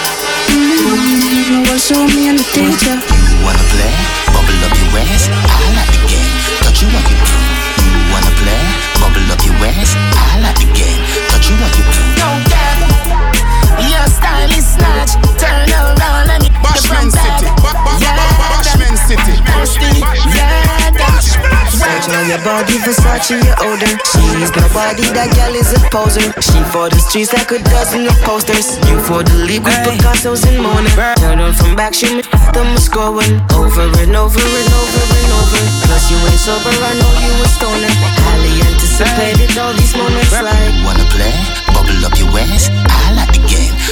teacher. 2.55 2.95
You 2.95 3.43
wanna 3.43 3.59
play? 3.75 3.91
Bubble 4.31 4.55
up 4.62 4.71
your 4.79 4.87
waist. 4.95 5.27
I 5.35 5.67
like 5.75 5.91
the 5.91 5.99
game. 6.15 6.31
Touch 6.62 6.79
you 6.79 6.88
what 6.95 7.03
you 7.11 7.19
do. 7.19 7.38
You 7.83 7.91
wanna 8.15 8.31
play? 8.38 8.62
Bubble 9.03 9.27
up 9.35 9.43
your 9.43 9.57
waist. 9.59 9.99
I 9.99 10.38
like 10.38 10.62
the 10.62 10.71
game. 10.71 11.03
Touch 11.27 11.51
you 11.51 11.59
what 11.59 11.75
you 11.75 11.83
do. 11.83 12.03
Yo, 12.23 12.29
girl, 12.55 12.79
your 13.83 14.07
style 14.15 14.47
is 14.55 14.79
snatch. 14.79 15.19
Turn 15.43 15.67
around, 15.75 16.31
let 16.31 16.38
me 16.38 16.55
Bashman 16.62 17.11
City. 17.11 17.51
Ba- 17.67 17.75
ba- 17.83 17.99
ba- 17.99 18.15
ba- 18.15 18.62
Bashman 18.62 18.95
City. 18.95 19.35
Yeah, 22.03 22.19
on 22.19 22.29
your 22.29 22.43
body, 22.43 22.83
Versace, 22.83 23.38
your 23.38 23.55
odor. 23.62 23.95
She's 24.03 24.51
nobody, 24.59 25.07
that 25.15 25.31
gal 25.38 25.55
is 25.55 25.71
a 25.71 25.81
poser. 25.95 26.35
She 26.43 26.59
for 26.75 26.91
the 26.91 26.99
streets 26.99 27.31
like 27.31 27.51
a 27.55 27.62
dozen 27.62 28.11
of 28.11 28.19
posters. 28.27 28.75
You 28.91 28.99
for 29.07 29.23
the 29.23 29.47
league 29.47 29.62
with 29.62 29.79
Picasso's 29.87 30.43
and 30.43 30.59
Mona. 30.59 30.91
Turn 31.23 31.38
on 31.38 31.55
from 31.55 31.77
back, 31.79 31.95
she 31.95 32.11
me 32.11 32.23
them 32.51 32.75
scoring 32.77 33.38
over 33.55 33.87
and 34.03 34.15
over 34.19 34.43
and 34.43 34.71
over 34.83 35.03
and 35.15 35.31
over. 35.31 35.62
Plus 35.87 36.11
you 36.11 36.19
ain't 36.27 36.43
sober, 36.43 36.75
I 36.75 36.93
know 36.99 37.12
you 37.23 37.33
a 37.38 37.49
stoner. 37.55 37.93
Highly 38.27 38.55
anticipated 38.67 39.55
all 39.62 39.73
these 39.73 39.95
moments 39.95 40.35
like. 40.35 40.75
Wanna 40.83 41.07
play? 41.15 41.31
Bubble 41.71 42.03
up 42.03 42.19
your 42.19 42.35
waist. 42.35 42.75
I 42.91 43.12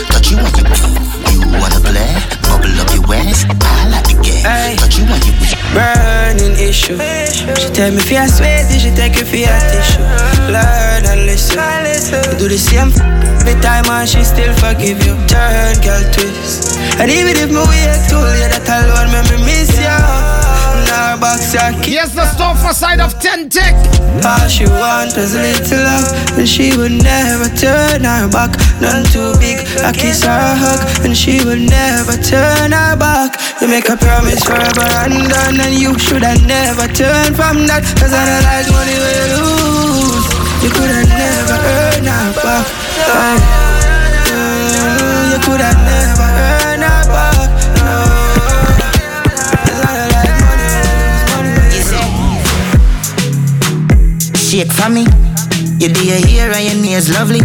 like 0.09 0.17
the 0.17 0.21
game. 0.21 0.21
Touch 0.21 0.31
you 0.31 0.37
what 0.39 0.55
you 0.57 0.65
do. 0.65 0.89
You 1.33 1.41
wanna 1.59 1.81
play? 1.81 2.13
Bubble 2.49 2.81
up 2.81 2.91
your 2.95 3.05
waist. 3.09 3.47
I 3.61 3.89
like 3.91 4.07
the 4.09 4.17
game. 4.23 4.45
Touch 4.79 4.99
you 4.99 5.05
what 5.05 5.21
you 5.27 5.33
do. 5.37 5.47
Burning 5.75 6.57
issue. 6.57 6.97
She 7.59 7.69
tell 7.71 7.91
me 7.91 7.99
if 7.99 8.11
you're 8.11 8.27
sweaty, 8.29 8.79
she 8.79 8.91
take 8.91 9.17
you 9.17 9.25
for 9.25 9.37
your 9.37 9.59
tissue. 9.71 10.03
Learn 10.49 11.05
and 11.07 11.27
listen. 11.27 11.59
You 12.33 12.39
do 12.39 12.49
the 12.49 12.59
same 12.59 12.93
every 13.41 13.61
time 13.61 13.87
and 13.91 14.09
she 14.09 14.25
still 14.25 14.53
forgive 14.55 15.05
you. 15.05 15.15
Turn, 15.27 15.77
girl, 15.83 16.03
twist. 16.13 16.79
And 16.99 17.11
even 17.11 17.37
if 17.37 17.51
me 17.51 17.63
wait 17.69 18.01
too 18.09 18.19
late, 18.19 18.51
that 18.51 18.67
alone 18.67 19.13
make 19.13 19.29
me 19.31 19.45
miss 19.45 19.71
you. 19.79 20.40
Box 21.21 21.53
your 21.53 21.73
key. 21.83 22.01
Yes, 22.01 22.15
the 22.15 22.25
store 22.33 22.57
for 22.57 22.73
side 22.73 22.99
of 22.99 23.13
10 23.21 23.51
tick. 23.51 23.77
All 24.25 24.49
she 24.49 24.65
want 24.65 25.13
is 25.17 25.35
a 25.37 25.43
little 25.43 25.85
love, 25.85 26.39
and 26.39 26.49
she 26.49 26.77
would 26.77 26.93
never 26.93 27.45
turn 27.57 28.05
her 28.05 28.29
back. 28.29 28.57
None 28.81 29.05
too 29.13 29.37
big, 29.37 29.61
I 29.85 29.93
kiss 29.93 30.25
her 30.25 30.33
a 30.33 30.57
hug, 30.57 30.81
and 31.05 31.17
she 31.17 31.45
would 31.45 31.61
never 31.61 32.17
turn 32.17 32.73
her 32.73 32.97
back. 32.97 33.37
You 33.61 33.69
make 33.69 33.89
a 33.89 33.97
promise 33.97 34.43
forever 34.43 34.89
and 35.05 35.29
done, 35.29 35.61
and 35.61 35.75
you 35.77 35.99
should 35.99 36.23
have 36.23 36.41
never 36.47 36.89
turn 36.89 37.35
from 37.37 37.69
that. 37.69 37.85
Cause 38.01 38.13
I 38.17 38.25
don't 38.25 38.45
like 38.49 38.69
money 38.73 38.97
you 54.61 54.67
for 54.73 54.91
me. 54.91 55.07
You 55.79 55.89
do 55.89 56.05
your 56.05 56.21
hair 56.27 56.53
and 56.53 56.65
your 56.65 56.75
nails 56.85 57.09
lovely. 57.09 57.41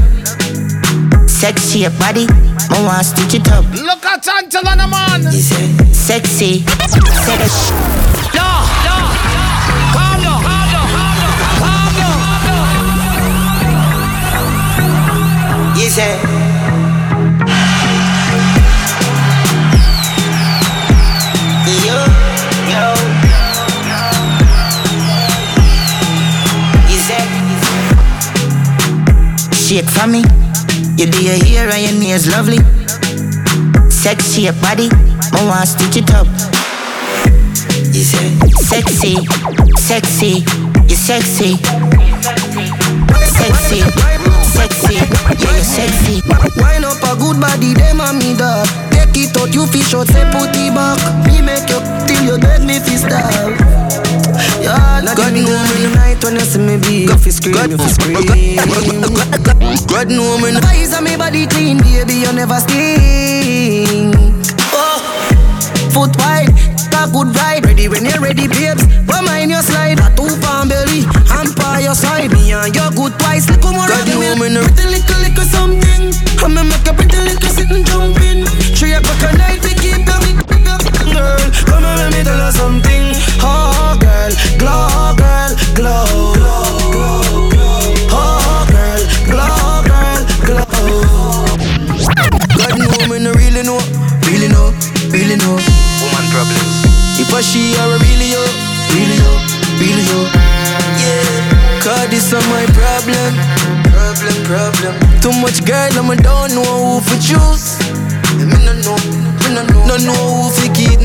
Sexy 1.27 1.79
your 1.79 1.91
body. 1.91 2.27
I 2.71 2.83
want 2.83 3.05
stitch 3.05 3.35
it 3.39 3.47
up. 3.51 3.63
Look 3.71 4.03
at 4.05 4.27
Until 4.27 4.67
on 4.67 4.77
the 4.77 4.87
man. 4.87 5.31
Sexy. 5.31 6.65
Sexy. 7.23 7.73
No, 8.35 8.47
no. 8.83 8.95
Calm 9.95 10.19
down, 10.23 10.43
calm 10.43 10.67
down, 10.73 10.87
calm 10.91 11.15
down, 11.15 11.35
calm 11.63 11.87
down. 12.43 12.67
You 15.77 15.87
say 15.89 16.34
Shake 29.65 29.89
for 29.89 30.05
me. 30.05 30.21
You 30.95 31.09
do 31.09 31.25
your 31.25 31.43
hair 31.43 31.67
and 31.69 31.81
your 31.81 31.99
nails 31.99 32.27
lovely. 32.27 32.59
Sexy 33.89 34.43
your 34.43 34.53
body. 34.61 34.89
I 35.33 35.41
want 35.47 35.67
stitch 35.67 35.97
it 35.97 36.11
up. 36.13 36.27
You 37.91 38.03
say 38.03 38.29
Sexy, 38.61 39.15
sexy, 39.77 40.45
you 40.87 40.95
sexy. 40.95 41.57
Sexy, 43.25 43.81
sexy, 44.53 44.95
yeah, 44.95 45.55
you 45.55 45.63
sexy. 45.63 46.21
Wine 46.61 46.83
up 46.83 47.01
a 47.01 47.15
good 47.19 47.41
body, 47.41 47.73
them 47.73 48.01
a 48.01 48.13
me 48.13 48.37
dog. 48.37 48.67
Take 48.91 49.17
it 49.17 49.37
out, 49.37 49.51
you 49.51 49.65
fish 49.65 49.95
out, 49.95 50.07
say 50.07 50.29
put 50.31 50.55
it 50.55 50.75
back. 50.75 50.99
Me 51.25 51.41
make 51.41 51.69
you 51.69 51.79
till 52.05 52.23
you 52.23 52.37
dead, 52.37 52.63
me 52.63 52.79
fi 52.79 52.97
starve. 52.97 53.84
Yeah, 54.65 55.13
God 55.13 55.37
know 55.37 55.45
me 55.45 55.77
the 55.85 55.93
night 55.93 56.23
when 56.25 56.33
you 56.33 56.41
see 56.41 56.57
me 56.57 56.81
be. 56.81 57.05
Go 57.05 57.13
fi 57.21 57.29
scream, 57.29 57.53
you 57.69 57.77
fi 57.77 57.85
scream. 57.85 58.17
God 59.85 60.09
know 60.09 60.41
me. 60.41 60.57
Eyes 60.65 60.89
on 60.97 61.03
me 61.05 61.15
body 61.15 61.45
clean, 61.45 61.77
baby, 61.85 62.25
you 62.25 62.33
never 62.33 62.57
stink. 62.57 64.17
Oh, 64.73 64.97
foot 65.93 66.17
wide, 66.17 66.49
a 66.97 67.05
good 67.13 67.29
ride. 67.37 67.61
Ready 67.61 67.87
when 67.87 68.09
you're 68.09 68.17
ready, 68.17 68.47
babes. 68.49 68.81
But 69.05 69.21
mind 69.21 69.51
your 69.51 69.61
slide, 69.61 70.01
a 70.01 70.09
two 70.17 70.33
pound 70.41 70.73
belly, 70.73 71.05
hand 71.29 71.53
by 71.53 71.85
your 71.85 71.93
side. 71.93 72.33
Me 72.33 72.51
and 72.51 72.73
you 72.73 72.89
good 72.97 73.13
twice, 73.21 73.45
little 73.45 73.69
more 73.69 73.85
God 73.85 74.09
know 74.09 74.33
me 74.33 74.49
no 74.49 74.65
pretty 74.65 74.89
little 74.89 75.19
little 75.21 75.45
something. 75.45 76.09
I'ma 76.41 76.65
make 76.65 76.89
a 76.89 76.93
pretty 76.97 77.21
little 77.21 77.44
problems. 96.35 96.83
If 97.15 97.31
I 97.31 97.39
she 97.39 97.71
or 97.79 97.95
a 97.95 97.97
really 98.03 98.35
yo, 98.35 98.43
really 98.91 99.17
yo, 99.23 99.31
really 99.79 100.03
yo. 100.03 100.19
Yeah, 100.99 101.79
cause 101.79 102.11
this 102.11 102.27
are 102.35 102.43
my 102.51 102.67
problem, 102.75 103.31
problem, 103.95 104.35
problem. 104.43 104.93
Too 105.23 105.31
much 105.39 105.63
girl, 105.63 105.95
I'ma 105.95 106.19
don't 106.19 106.51
know 106.51 106.99
who 106.99 107.07
for 107.07 107.15
choose. 107.23 107.79
Me 108.35 108.59
no 108.67 108.75
know, 108.83 108.99
me 109.47 109.49
no 109.55 109.63
know, 109.63 109.81
no 109.87 109.95
know 109.95 110.23
who 110.43 110.51
for 110.51 110.67
keep. 110.75 110.99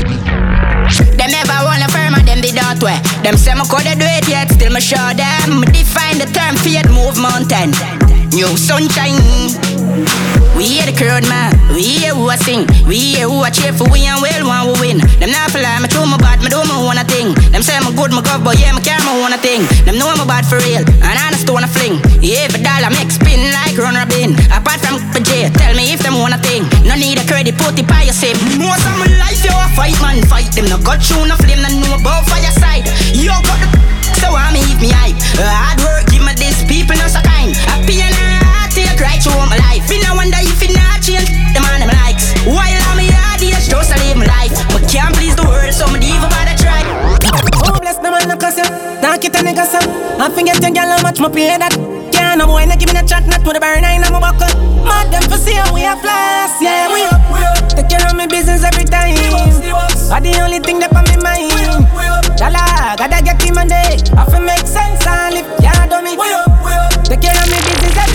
Them 1.15 1.31
never 1.31 1.57
wanna 1.63 1.87
firm 1.95 2.19
and 2.19 2.27
them 2.27 2.43
did 2.43 2.59
that 2.59 2.83
way. 2.83 2.99
Them 3.23 3.39
say 3.39 3.55
me 3.55 3.63
coulda 3.71 3.95
do 3.95 4.03
it 4.03 4.27
yet, 4.27 4.51
still 4.51 4.73
me 4.73 4.81
show 4.83 5.15
them. 5.15 5.63
Me 5.63 5.67
define 5.71 6.19
the 6.19 6.27
term 6.35 6.59
faith 6.59 6.91
move 6.91 7.15
mountain. 7.15 7.71
New 8.35 8.51
sunshine. 8.59 9.70
We 10.61 10.77
hear 10.77 10.85
the 10.85 10.93
crowd 10.93 11.25
man, 11.25 11.57
we 11.73 11.81
hear 11.81 12.13
who 12.13 12.29
I 12.29 12.37
sing, 12.37 12.69
we 12.85 13.17
hear 13.17 13.25
who 13.25 13.41
I 13.41 13.49
cheer 13.49 13.73
for 13.73 13.89
we 13.89 14.05
and 14.05 14.21
well 14.21 14.45
one 14.45 14.69
we 14.69 14.93
win. 14.93 14.97
Them 15.17 15.33
not 15.33 15.49
like 15.57 15.81
me 15.81 15.89
true 15.89 16.05
my 16.05 16.21
bad, 16.21 16.37
me 16.37 16.53
do 16.53 16.61
my 16.69 16.77
own 16.77 17.01
a 17.01 17.05
thing. 17.09 17.33
Them 17.49 17.65
say 17.65 17.81
me 17.81 17.89
good, 17.97 18.13
my 18.13 18.21
gov, 18.21 18.45
but 18.45 18.61
yeah, 18.61 18.69
me 18.69 18.77
care 18.85 19.01
my 19.01 19.09
own 19.09 19.33
a 19.33 19.41
thing. 19.41 19.65
Them 19.89 19.97
know 19.97 20.13
I'm 20.13 20.21
bad 20.29 20.45
for 20.45 20.61
real, 20.61 20.85
and 20.85 21.17
I 21.17 21.33
just 21.33 21.49
wanna 21.49 21.65
fling. 21.65 21.97
Every 22.21 22.61
dollar 22.61 22.93
make 22.93 23.09
spin 23.09 23.41
like 23.49 23.73
run 23.73 23.97
robin. 23.97 24.37
Apart 24.53 24.85
from 24.85 25.01
for 25.09 25.25
tell 25.25 25.73
me 25.73 25.97
if 25.97 26.05
them 26.05 26.21
want 26.21 26.37
a 26.37 26.39
thing. 26.45 26.61
No 26.85 26.93
need 26.93 27.17
a 27.17 27.25
credit, 27.25 27.57
put 27.57 27.73
it 27.81 27.89
by 27.89 28.05
your 28.05 28.13
sim. 28.13 28.37
Most 28.61 28.85
of 28.85 28.93
my 29.01 29.09
life, 29.17 29.41
yo, 29.41 29.57
I 29.57 29.65
fight 29.73 29.97
man, 29.97 30.21
fight 30.29 30.53
them. 30.53 30.69
No 30.69 30.77
got 30.77 31.01
you, 31.09 31.25
no 31.25 31.41
flame, 31.41 31.65
no 31.65 31.73
know 31.73 31.97
about 31.97 32.29
fire 32.29 32.53
side. 32.53 32.85
Yo, 33.17 33.33
got 33.49 33.57
the 33.65 33.81
so 34.13 34.29
I 34.29 34.53
me 34.53 34.93
hype. 34.93 35.17
Hard 35.41 35.81
work, 35.81 36.05
give 36.13 36.21
me 36.21 36.37
this 36.37 36.61
people 36.69 36.93
no 37.01 37.09
so 37.09 37.17
kind. 37.25 37.49
Happy 37.65 37.97
and 38.05 38.30
right 39.01 39.17
through 39.17 39.35
my 39.49 39.57
life. 39.67 39.83
Me 39.89 39.97
no 40.05 40.13
wonder 40.15 40.37
if 40.39 40.61
it 40.61 40.71
not 40.77 41.01
change 41.01 41.27
the 41.27 41.59
man 41.59 41.81
them 41.81 41.91
likes. 42.05 42.31
While 42.45 42.69
I'm 42.69 43.01
a 43.01 43.05
hard 43.09 43.41
age, 43.41 43.65
just 43.67 43.89
to 43.91 43.97
live 44.05 44.17
my 44.21 44.29
life. 44.29 44.53
But 44.69 44.85
can't 44.85 45.11
please 45.17 45.35
the 45.35 45.43
world, 45.43 45.73
so 45.73 45.89
me 45.89 45.99
leave 45.99 46.21
about 46.21 46.47
a 46.47 46.55
try. 46.55 46.85
Oh, 47.65 47.81
bless 47.81 47.97
the 47.97 48.09
man, 48.13 48.29
no 48.29 48.37
cuss 48.37 48.57
ya. 48.61 48.65
Knock 49.01 49.25
it 49.25 49.35
a 49.35 49.41
nigga, 49.41 49.65
son. 49.65 49.83
I 50.21 50.29
forget 50.29 50.61
your 50.61 50.71
girl, 50.71 50.93
how 50.93 51.01
much 51.01 51.19
me 51.19 51.29
pay 51.33 51.57
that. 51.57 51.73
Yeah, 52.13 52.35
no 52.37 52.45
boy, 52.45 52.65
no 52.69 52.75
give 52.77 52.93
me 52.93 52.99
a 52.99 53.03
chat, 53.03 53.25
not 53.25 53.41
to 53.41 53.49
the 53.49 53.59
burn, 53.59 53.83
I 53.83 53.97
know 53.97 54.13
my 54.13 54.21
buckle. 54.21 54.53
Mad 54.85 55.09
them 55.09 55.25
for 55.25 55.41
see 55.41 55.57
how 55.57 55.73
we 55.73 55.81
are 55.85 55.97
flash, 55.97 56.53
yeah, 56.61 56.85
we 56.93 57.01
up, 57.09 57.17
we 57.33 57.41
up. 57.41 57.57
Take 57.73 57.89
care 57.89 58.05
of 58.05 58.13
me 58.13 58.27
business 58.27 58.61
every 58.61 58.85
time. 58.85 59.17
But 60.11 60.21
the 60.21 60.37
only 60.43 60.59
thing 60.59 60.77
that 60.83 60.93
on 60.93 61.07
me 61.09 61.17
mind. 61.17 61.49
Chala, 62.37 62.97
gotta 62.99 63.23
get 63.23 63.41
him 63.41 63.57
on 63.57 63.69
day. 63.71 63.97
I 64.13 64.25
feel 64.29 64.43
make 64.43 64.67
sense 64.67 65.01
and 65.07 65.33
live, 65.33 65.49
yeah, 65.63 65.87
do 65.87 66.03
me. 66.03 66.13
Take 67.07 67.25
care 67.25 67.33
of 67.33 67.47
me 67.47 67.57
business 67.63 67.95
every 67.97 68.10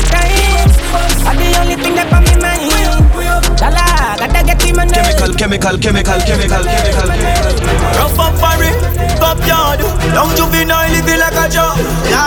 Chemical, 5.36 5.78
chemical, 5.78 6.18
chemical, 6.20 6.64
chemical, 6.64 7.08
chemical. 7.08 7.56
Rough 7.98 8.16
for 8.16 8.62
it, 8.64 8.76
top 9.20 9.38
yard. 9.46 9.80
Young 10.14 10.34
juvenile 10.34 10.90
living 10.90 11.20
like 11.20 11.34
a 11.34 11.48
job. 11.48 11.76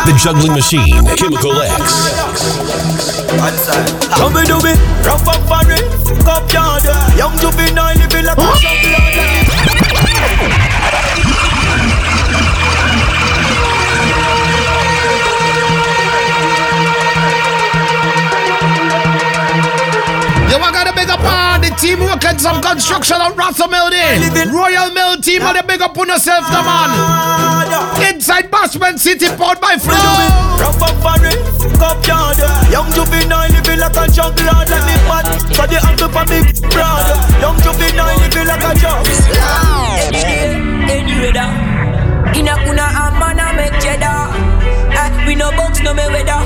The 0.06 0.14
juggling 0.16 0.54
machine, 0.54 1.04
Chemical 1.18 1.60
X. 1.62 2.14
Dubby 4.14 4.46
dubby, 4.46 4.76
rough 5.04 5.28
up 5.28 5.42
for 5.50 5.72
it, 5.72 5.84
top 6.24 6.54
yard. 6.54 6.86
Young 7.18 7.36
juvenile 7.40 7.96
living 7.98 8.26
like 8.26 8.38
a 8.38 8.60
job. 8.62 8.99
Team 21.80 22.00
working 22.04 22.38
some 22.38 22.62
construction 22.62 23.18
on 23.22 23.36
Rasta 23.36 23.68
Mill 23.68 23.90
there. 23.90 24.20
Royal 24.52 24.92
Mill 24.92 25.18
team 25.22 25.42
on 25.44 25.56
the 25.56 25.64
big 25.64 25.82
up 25.82 25.98
on 25.98 26.08
yourself, 26.08 26.44
the 26.52 26.60
man. 26.60 26.92
Inside 28.04 28.52
Bashman 28.52 29.00
City, 29.00 29.28
powered 29.40 29.62
by 29.62 29.78
Flow. 29.78 29.96
Rough 30.60 30.82
up 30.84 30.96
for 31.00 31.16
it, 31.24 31.40
cup 31.80 32.04
yard. 32.06 32.38
Young 32.72 32.92
juvenile 32.92 33.48
living 33.50 33.80
like 33.80 33.96
a 33.96 34.06
juggler 34.12 34.60
Let 34.68 34.84
me 34.84 34.96
mad, 35.08 35.26
for 35.56 35.68
the 35.68 35.80
uncle 35.88 36.10
for 36.12 36.26
big 36.28 36.52
brother. 36.68 37.16
Young 37.40 37.58
juvenile 37.64 38.18
living 38.20 38.48
like 38.48 38.64
a 38.64 38.72
juggler 38.76 39.40
Any 40.04 40.12
day, 40.12 40.52
any 40.92 41.16
weather 41.24 41.50
In 42.38 42.48
a 42.48 42.56
kuna 42.64 42.84
a 42.84 43.06
man 43.18 43.40
a 43.40 43.48
make 43.56 43.80
cheddar 43.80 44.36
Eh, 44.92 45.26
We 45.28 45.36
no 45.36 45.52
box, 45.52 45.80
no 45.82 45.94
me 45.94 46.04
weather 46.12 46.40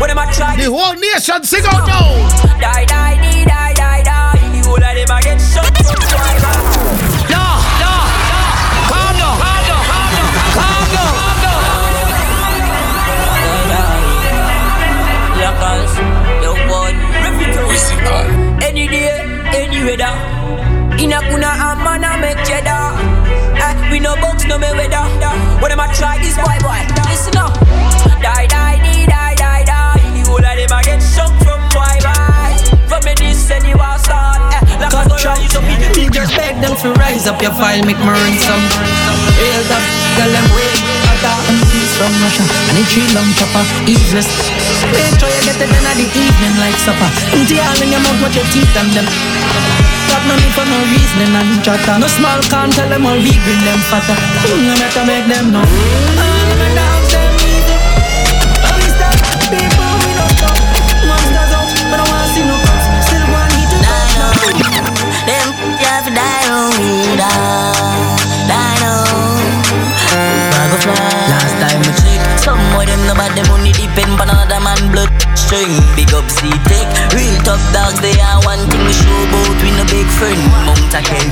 When 0.00 0.08
them 0.10 0.18
a 0.18 0.26
try 0.34 0.56
The 0.56 0.66
whole 0.70 0.94
nation 0.94 1.44
sing 1.44 1.64
out 1.66 1.86
now. 1.86 2.58
Die, 2.60 2.84
die, 2.84 3.16
die, 3.16 3.44
die, 3.44 3.74
die, 3.74 4.02
die 4.02 4.21
The 4.72 4.78
whole 4.78 4.88
of 4.88 4.94
them 4.96 5.12
a 5.12 5.20
get 5.20 5.36
shot. 5.36 5.68
No, 7.28 7.44
no, 7.82 7.92
no. 8.32 8.40
Calm 8.88 9.12
down, 9.20 9.36
calm 9.36 9.60
down, 9.68 9.82
calm 9.84 10.12
down 10.16 10.32
Calm 10.56 10.84
down, 10.92 11.12
calm 13.68 13.92
Lockers, 15.42 15.92
yo 16.42 16.52
boy. 16.68 16.92
Any 18.62 18.84
day, 18.88 19.20
any 19.52 19.80
weather. 19.84 20.14
In 20.98 21.12
a 21.12 21.20
kuna 21.20 21.50
a 21.52 21.76
man 21.76 22.04
a 22.04 22.16
make 22.20 22.40
cheddar. 22.46 22.96
Eh, 23.60 23.74
We 23.90 23.98
no 24.00 24.16
box, 24.16 24.44
no 24.46 24.56
me 24.58 24.68
weather. 24.72 25.04
When 25.60 25.68
them 25.70 25.80
a 25.80 25.86
try 25.94 26.16
this 26.18 26.36
boy, 26.36 26.58
boy 26.62 26.91
them 36.62 36.78
to 36.78 36.94
rise 37.02 37.26
up 37.26 37.42
your 37.42 37.50
file, 37.50 37.82
make 37.82 37.98
me 37.98 38.06
run 38.06 38.34
some. 38.38 38.62
Real 39.34 39.62
tough, 39.66 39.86
girl 40.14 40.30
them 40.30 40.46
way 40.54 40.70
hotter. 41.02 41.34
Peace 41.74 41.94
from 41.98 42.14
Russia, 42.22 42.46
and 42.70 42.78
a 42.78 42.82
tree 42.86 43.10
long 43.10 43.26
chopper, 43.34 43.66
easeless. 43.90 44.30
Make 44.94 45.18
sure 45.18 45.26
you 45.26 45.42
get 45.42 45.58
it 45.58 45.66
in 45.66 45.82
the 45.98 46.06
evening 46.06 46.54
like 46.62 46.78
supper. 46.78 47.10
Empty 47.34 47.58
all 47.58 47.78
in 47.82 47.90
your 47.90 48.02
mouth, 48.06 48.22
watch 48.22 48.38
your 48.38 48.46
teeth 48.54 48.70
and 48.78 48.94
them. 48.94 49.06
Got 50.06 50.22
no 50.30 50.38
need 50.38 50.54
for 50.54 50.66
no 50.70 50.78
reasoning 50.94 51.34
and 51.34 51.50
chatter. 51.66 51.98
No 51.98 52.06
small 52.06 52.38
can 52.46 52.70
tell 52.70 52.88
them 52.88 53.10
all 53.10 53.18
big 53.18 53.42
bring 53.42 53.62
them 53.66 53.82
fatter. 53.90 54.14
Mm, 54.46 54.78
matter 54.78 55.04
make 55.04 55.26
them 55.26 55.50
know. 55.50 57.01
Of 73.12 73.18
them 73.18 73.44
bad, 73.44 73.48
money 73.48 73.72
depend 73.72 74.16
on 74.20 74.28
another 74.28 74.60
man 74.60 74.80
blood 74.92 75.12
string. 75.36 75.68
Big 75.96 76.12
up 76.16 76.24
C-Tech, 76.28 76.88
real 77.12 77.36
top 77.44 77.60
dogs, 77.72 78.00
they 78.00 78.16
are 78.20 78.40
one 78.44 78.64
thing 78.72 78.84
we 78.88 78.92
show 78.92 79.12
about 79.28 79.52
with 79.60 79.76
no 79.76 79.84
big 79.92 80.08
friend. 80.16 80.40
Mount 80.64 80.94
a 80.96 81.00
Kel. 81.04 81.26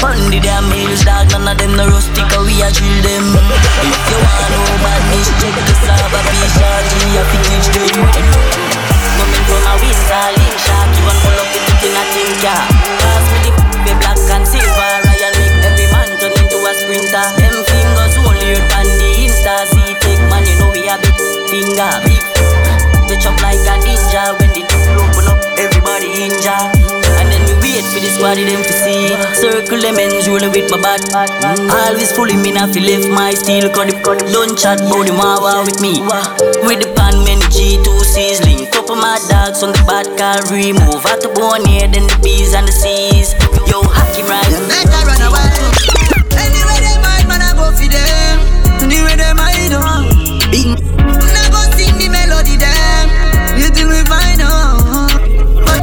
Bundy 0.00 0.40
them 0.40 0.68
hills, 0.72 1.04
dog, 1.04 1.30
none 1.32 1.48
of 1.48 1.56
them 1.56 1.76
no 1.76 1.88
rustic, 1.88 2.28
we 2.44 2.60
a 2.60 2.68
drill 2.68 2.98
them. 3.00 3.24
If 3.32 4.02
you 4.12 4.18
want 4.20 4.50
no 4.52 4.60
badness, 4.84 5.28
check 5.40 5.56
the 5.56 5.74
Saba 5.80 6.20
P-Shot, 6.20 6.84
fi 6.92 7.38
teach 7.48 7.68
them. 7.72 7.96
Coming 9.16 9.44
from 9.48 9.62
a 9.62 9.74
winter, 9.80 10.26
link 10.36 10.56
shark, 10.58 10.90
you 10.96 11.04
want 11.06 11.18
pull 11.22 11.38
up 11.40 11.48
with 11.52 11.64
the 11.64 11.74
thing 11.80 11.94
I 11.96 12.04
think, 12.12 12.42
yeah. 12.42 13.01
Finger. 21.52 21.92
They 23.12 23.20
chop 23.20 23.36
like 23.44 23.60
a 23.68 23.76
ninja 23.84 24.32
when 24.40 24.56
the 24.56 24.64
door 24.64 25.04
open 25.04 25.28
up, 25.28 25.40
everybody 25.60 26.08
injure. 26.24 26.64
And 27.20 27.28
then 27.28 27.44
we 27.44 27.54
wait 27.60 27.84
for 27.92 28.00
this 28.00 28.16
body 28.16 28.48
them 28.48 28.64
to 28.64 28.72
see. 28.72 29.12
Circle 29.36 29.84
them 29.84 30.00
ends 30.00 30.24
rolling 30.32 30.48
with 30.56 30.72
my 30.72 30.80
bat. 30.80 31.04
Mm. 31.12 31.68
Always 31.68 32.08
fully 32.16 32.40
me 32.40 32.56
not 32.56 32.72
feel 32.72 32.88
left 32.88 33.12
my 33.12 33.36
steel. 33.36 33.68
Cause 33.68 33.92
the 33.92 34.00
don't 34.32 34.56
chat 34.56 34.80
about 34.80 35.04
the 35.04 35.12
mawa 35.12 35.60
with 35.68 35.76
me. 35.84 36.00
With 36.64 36.80
the 36.80 36.88
pan 36.96 37.20
many 37.28 37.44
G2 37.52 37.84
sizzling. 38.00 38.64
Couple 38.72 38.96
my 38.96 39.20
dogs 39.28 39.60
on 39.62 39.76
the 39.76 39.82
bad 39.84 40.08
car 40.16 40.40
remove. 40.48 41.04
Out 41.04 41.20
the 41.20 41.28
bone 41.36 41.68
here, 41.68 41.84
then 41.84 42.08
the 42.08 42.16
bees 42.24 42.56
and 42.56 42.64
the 42.64 42.72
seas. 42.72 43.36
Yo, 43.68 43.84
hacky 43.92 44.24
right. 44.24 44.52
Let 44.72 44.88
her 44.88 45.04
run 45.04 45.20
away. 45.28 45.71
You 53.82 53.88
think 53.88 54.04
we 54.04 54.10
find 54.10 54.40
out? 54.42 54.82
But 55.66 55.82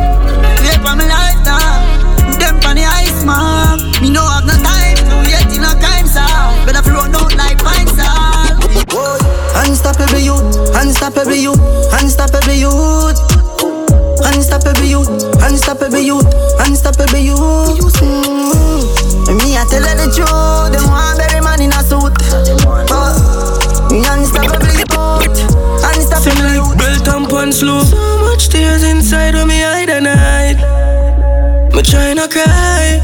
pine 7.59 7.87
salt. 7.87 8.63
Unstoppable 9.67 10.17
youth, 10.17 10.75
unstoppable 10.75 11.33
youth, 11.33 11.59
unstoppable 11.91 12.53
youth. 12.53 13.19
Unstoppable 14.21 14.83
youth, 14.83 15.09
unstoppable 15.41 15.97
youth, 15.97 16.27
unstoppable 16.59 17.17
youth. 17.17 17.99
Mm. 17.99 19.37
Me 19.37 19.57
I 19.57 19.65
tell 19.69 19.83
her 19.83 19.95
the 19.95 20.11
truth, 20.13 20.71
them 20.71 20.87
want 20.91 21.17
bury 21.17 21.41
man 21.41 21.61
in 21.61 21.71
a 21.71 21.81
suit. 21.83 22.13
Slow. 27.59 27.83
So 27.83 27.99
much 28.23 28.47
tears 28.47 28.83
inside 28.83 29.35
when 29.35 29.47
me 29.47 29.59
hide 29.59 29.89
and 29.89 30.07
hide. 30.07 30.59
Me 31.75 31.81
try 31.83 32.13
not 32.13 32.31
cry. 32.31 33.03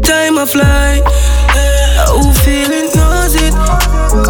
Time 0.00 0.38
a 0.38 0.46
fly. 0.46 1.04
Who 2.08 2.32
feeling 2.44 2.88
knows 2.96 3.36
it. 3.36 3.52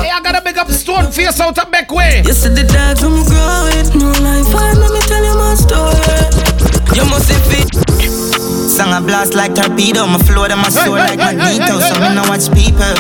Hey, 0.03 0.11
I 0.11 0.19
gotta 0.23 0.43
make 0.45 0.59
up 0.59 0.69
Stone 0.71 1.13
Face 1.13 1.39
out 1.41 1.59
of 1.59 1.71
back 1.71 1.91
way. 1.93 2.23
You 2.27 2.33
see 2.33 2.51
the 2.51 2.65
dogs 2.67 3.03
I'm 3.07 3.23
growing. 3.31 3.87
No 4.03 4.11
life, 4.27 4.51
fine, 4.51 4.79
let 4.83 4.91
me 4.91 5.01
tell 5.07 5.23
you 5.23 5.37
my 5.39 5.55
story. 5.55 6.03
You 6.97 7.05
must 7.07 7.31
see 7.31 7.39
fit. 7.47 7.71
Song 8.75 8.93
a 8.93 9.01
blast 9.01 9.35
like 9.35 9.55
torpedo, 9.55 10.07
my 10.07 10.19
flow 10.27 10.49
them 10.49 10.67
a 10.67 10.71
soar 10.71 10.99
like 10.99 11.19
magneto. 11.19 11.79
So 11.79 11.95
me 12.03 12.11
no 12.19 12.27
watch 12.27 12.51
people. 12.51 12.99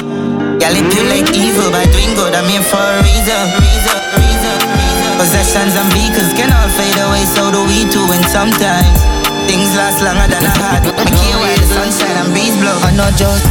Y'all 0.62 0.79
it 0.79 0.87
you 0.94 1.05
like 1.11 1.27
evil 1.35 1.70
by 1.74 1.85
doing 1.90 2.14
good. 2.14 2.35
I'm 2.35 2.46
here 2.46 2.62
for 2.62 2.79
a 2.79 3.03
reason. 3.03 3.42
reason, 3.59 3.98
reason, 4.14 4.59
reason. 4.62 4.93
Possessions 5.14 5.74
and 5.79 5.88
vehicles 5.94 6.35
can 6.35 6.50
all 6.50 6.68
fade 6.74 6.98
away, 6.98 7.24
so 7.24 7.48
do 7.55 7.62
we 7.70 7.87
too. 7.88 8.05
And 8.11 8.24
sometimes 8.29 8.98
things 9.46 9.70
last 9.79 10.03
longer 10.03 10.27
than 10.27 10.42
I 10.42 10.53
had. 10.59 10.83
Me 10.85 11.11
care 11.14 11.38
why 11.38 11.55
the 11.55 11.68
sunshine 11.70 12.18
and 12.18 12.31
breeze 12.35 12.57
blow. 12.59 12.74
I'm 12.83 12.98
not 12.98 13.14
just 13.14 13.46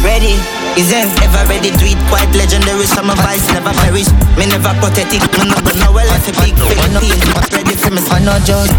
ready. 0.00 0.40
Is 0.72 0.88
them 0.88 1.12
ever 1.20 1.44
ready 1.52 1.68
to 1.68 1.84
eat 1.84 2.00
quite 2.08 2.32
legendary? 2.32 2.88
Some 2.88 3.12
advice 3.12 3.44
never 3.52 3.76
perish. 3.84 4.08
Me 4.40 4.48
never 4.48 4.72
pathetic. 4.80 5.20
Me 5.36 5.52
no 5.52 5.56
go 5.60 5.72
nowhere 5.84 6.08
like 6.08 6.24
a 6.26 6.34
big 6.40 6.56
fake 6.56 6.80
team. 6.96 7.28
Ready 7.52 7.76
for 7.76 7.92
me, 7.92 8.00
I'm 8.08 8.24
not 8.24 8.40
just. 8.48 8.72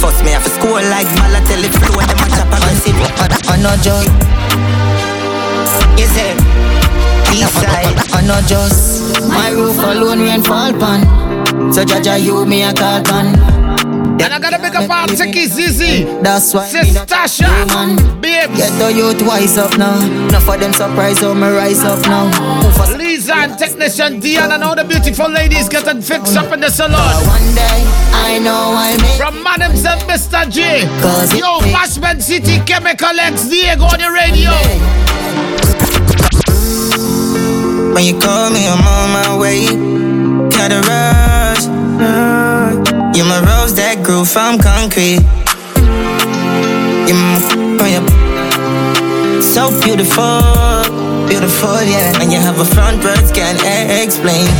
First 0.00 0.24
me 0.24 0.32
off 0.34 0.44
to 0.44 0.50
score 0.56 0.80
like 0.88 1.06
Balotelli 1.20 1.68
flow. 1.68 2.00
Them 2.00 2.16
a 2.16 2.26
chop 2.32 2.48
aggressive. 2.48 2.96
I'm 3.52 3.60
not 3.60 3.78
just. 3.84 4.08
You 6.00 6.08
say. 6.16 6.32
Eastside. 7.28 7.92
I'm 8.16 8.26
not 8.26 8.48
just. 8.48 9.20
My 9.28 9.50
roof 9.50 9.76
alone 9.78 10.20
rain 10.20 10.42
fall 10.42 10.72
pan. 10.72 11.23
So 11.72 11.84
Jaja 11.84 12.22
you 12.22 12.44
me 12.46 12.62
a 12.62 12.72
call 12.72 13.02
pan. 13.02 13.34
And 14.20 14.32
I 14.32 14.38
gotta 14.38 14.58
make 14.58 14.74
a 14.74 14.86
part 14.86 15.10
Seki 15.10 15.46
Zizi. 15.46 16.04
That's 16.22 16.54
why 16.54 16.66
Sis 16.68 16.96
Tasha. 17.06 17.50
Babes. 18.20 18.56
Get 18.56 18.72
the 18.78 18.92
youth 18.92 19.22
wise 19.22 19.58
up 19.58 19.76
now. 19.76 19.98
Enough 20.28 20.44
for 20.44 20.56
them 20.56 20.72
surprise 20.72 21.20
how 21.20 21.34
me 21.34 21.48
rise 21.48 21.84
up 21.84 22.00
now. 22.02 22.30
Lisa 22.96 23.34
and 23.34 23.58
technician 23.58 24.20
Dion 24.20 24.52
and 24.52 24.62
all 24.62 24.76
the 24.76 24.84
beautiful 24.84 25.28
ladies 25.28 25.68
getting 25.68 26.00
fixed 26.00 26.36
up 26.36 26.52
in 26.52 26.60
the 26.60 26.70
salon. 26.70 27.26
One 27.26 27.54
day 27.54 27.82
I 28.12 28.38
know 28.38 28.74
I 28.76 28.96
make 29.00 29.16
From 29.16 29.42
man 29.42 29.60
himself, 29.60 30.06
Mr. 30.06 30.48
J. 30.50 30.82
Yo, 31.38 31.60
Bashman 31.72 32.20
City 32.22 32.58
Chemical 32.64 33.18
X 33.18 33.48
Diego 33.48 33.84
on 33.84 33.98
the 33.98 34.10
radio. 34.10 34.52
When 37.94 38.04
you 38.04 38.18
call 38.18 38.50
me, 38.50 38.66
I'm 38.66 38.86
on 38.86 39.10
my 39.12 39.38
way. 39.38 40.04
Rush. 40.86 41.23
Mm. 41.98 43.16
You're 43.16 43.26
my 43.26 43.38
rose 43.40 43.74
that 43.78 44.02
grew 44.02 44.24
from 44.24 44.58
concrete. 44.58 45.22
You're 47.06 47.18
my 47.18 47.38
so 49.40 49.70
beautiful, 49.86 50.42
beautiful, 51.30 51.78
yeah. 51.86 52.18
And 52.18 52.32
you 52.32 52.40
have 52.42 52.58
a 52.58 52.64
front 52.66 52.98
words 53.04 53.30
can't 53.30 53.60
e- 53.62 54.02
explain. 54.02 54.50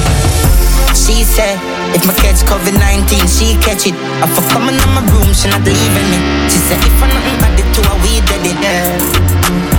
She 0.95 1.27
said, 1.27 1.59
If 1.91 2.07
my 2.07 2.15
catch 2.15 2.47
COVID 2.47 2.79
19, 2.79 3.27
she 3.27 3.59
catch 3.59 3.91
it. 3.91 3.97
I 4.23 4.31
for 4.31 4.47
coming 4.55 4.79
in 4.79 4.91
my 4.95 5.03
room, 5.11 5.35
she 5.35 5.51
not 5.51 5.67
leaving 5.67 6.09
me. 6.15 6.19
She 6.47 6.63
said, 6.71 6.79
if 6.79 7.03
I 7.03 7.11
nothing 7.11 7.39
but 7.43 7.53
the 7.59 7.65
I 7.91 7.95
we 8.07 8.23
dead 8.31 8.47
it. 8.47 8.59
Yeah, 8.63 9.74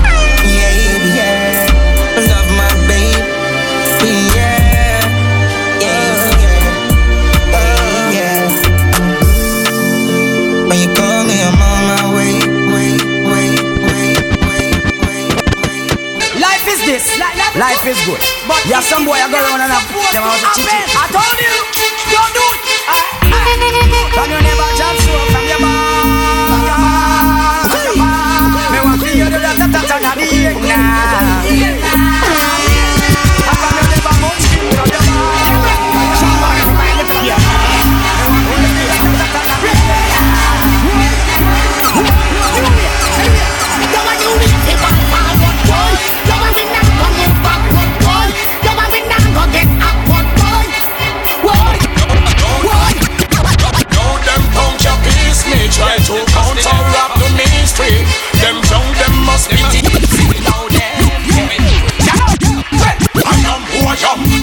When 10.76 10.90
you 10.90 10.94
call 10.94 11.24
me, 11.24 11.40
I'm 11.40 11.56
on 11.56 11.88
my 11.88 12.04
way. 12.12 12.36
Life 16.36 16.68
is 16.68 16.84
this. 16.84 17.16
Life 17.56 17.86
is 17.88 17.96
good. 18.04 18.20
But 18.44 18.60
yeah, 18.68 18.84
some 18.84 19.08
boy 19.08 19.16
I 19.16 19.24
go 19.32 19.40
around 19.40 19.64
and 19.64 19.72
have 19.72 19.88
them 19.88 20.20
out 20.20 20.36
to. 20.36 20.60
I 20.68 21.08
told 21.08 21.40
you, 21.40 21.48
don't 22.12 22.28
do 22.36 22.44
it. 22.52 22.60
Can 24.12 24.28
you 24.28 24.36
never 24.36 24.68
jump 24.76 25.00
so 25.00 25.16
from 25.32 25.48
your 25.48 25.64
back? 25.64 25.96
Me 28.68 28.78
want 28.84 29.00
to 29.00 29.08
hear 29.08 29.32
the 29.32 29.40
rat 29.40 29.56
tat 29.56 29.72
tat 29.72 29.88
tat 29.88 30.12
the 30.20 30.28
egg 30.44 30.60
now. 30.60 31.85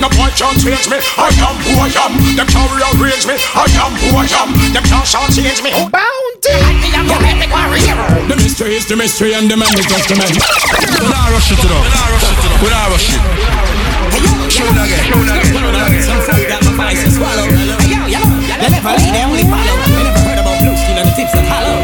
No 0.03 0.11
boy 0.19 0.27
can't 0.35 0.59
change 0.59 0.91
me 0.91 0.99
I 1.15 1.31
am 1.47 1.55
who 1.63 1.79
I 1.79 1.87
am, 2.03 2.11
them 2.35 2.47
can't 2.51 2.67
rearrange 2.75 3.23
me 3.23 3.39
I 3.55 3.63
am 3.79 3.95
who 4.03 4.11
I 4.19 4.27
am, 4.43 4.51
them 4.75 4.83
can't 4.83 5.07
change 5.31 5.63
me 5.63 5.71
Bounty 5.87 6.59
The 8.27 8.35
mystery 8.35 8.75
is 8.75 8.85
the 8.85 8.97
mystery 8.99 9.31
and 9.33 9.47
the 9.47 9.55
man 9.55 9.71
is 9.79 9.87
just 9.87 10.11
the 10.11 10.19
man. 10.19 10.27
We 10.27 11.07
not 11.07 11.31
rush 11.31 11.55
it 11.55 11.63
enough. 11.63 11.87
We 12.59 12.67
not 12.67 12.91
rush 12.91 13.15
it. 13.15 13.21
Show 14.51 14.67
it 14.67 14.75
again. 14.75 15.07
Show 15.07 15.23
it 15.23 15.31
again. 15.31 15.55
Show 15.55 15.71
it 15.71 15.75
again. 15.75 16.03
Some 16.03 16.19
folk 16.19 16.47
got 16.51 16.61
my 16.67 16.71
vice 16.75 17.03
and 17.03 17.13
swallow. 17.13 17.47
Hey, 17.47 17.95
yo, 17.95 18.03
yo, 18.11 18.21
they 18.59 18.69
never 18.75 18.91
lead, 18.91 19.11
they 19.15 19.23
only 19.23 19.47
follow. 19.47 19.75
They 19.87 20.03
never 20.03 20.19
heard 20.19 20.39
about 20.39 20.59
blue 20.59 20.75
skin 20.75 20.99
and 20.99 21.07
the 21.07 21.15
tips 21.15 21.31
that 21.31 21.47
hollow. 21.47 21.82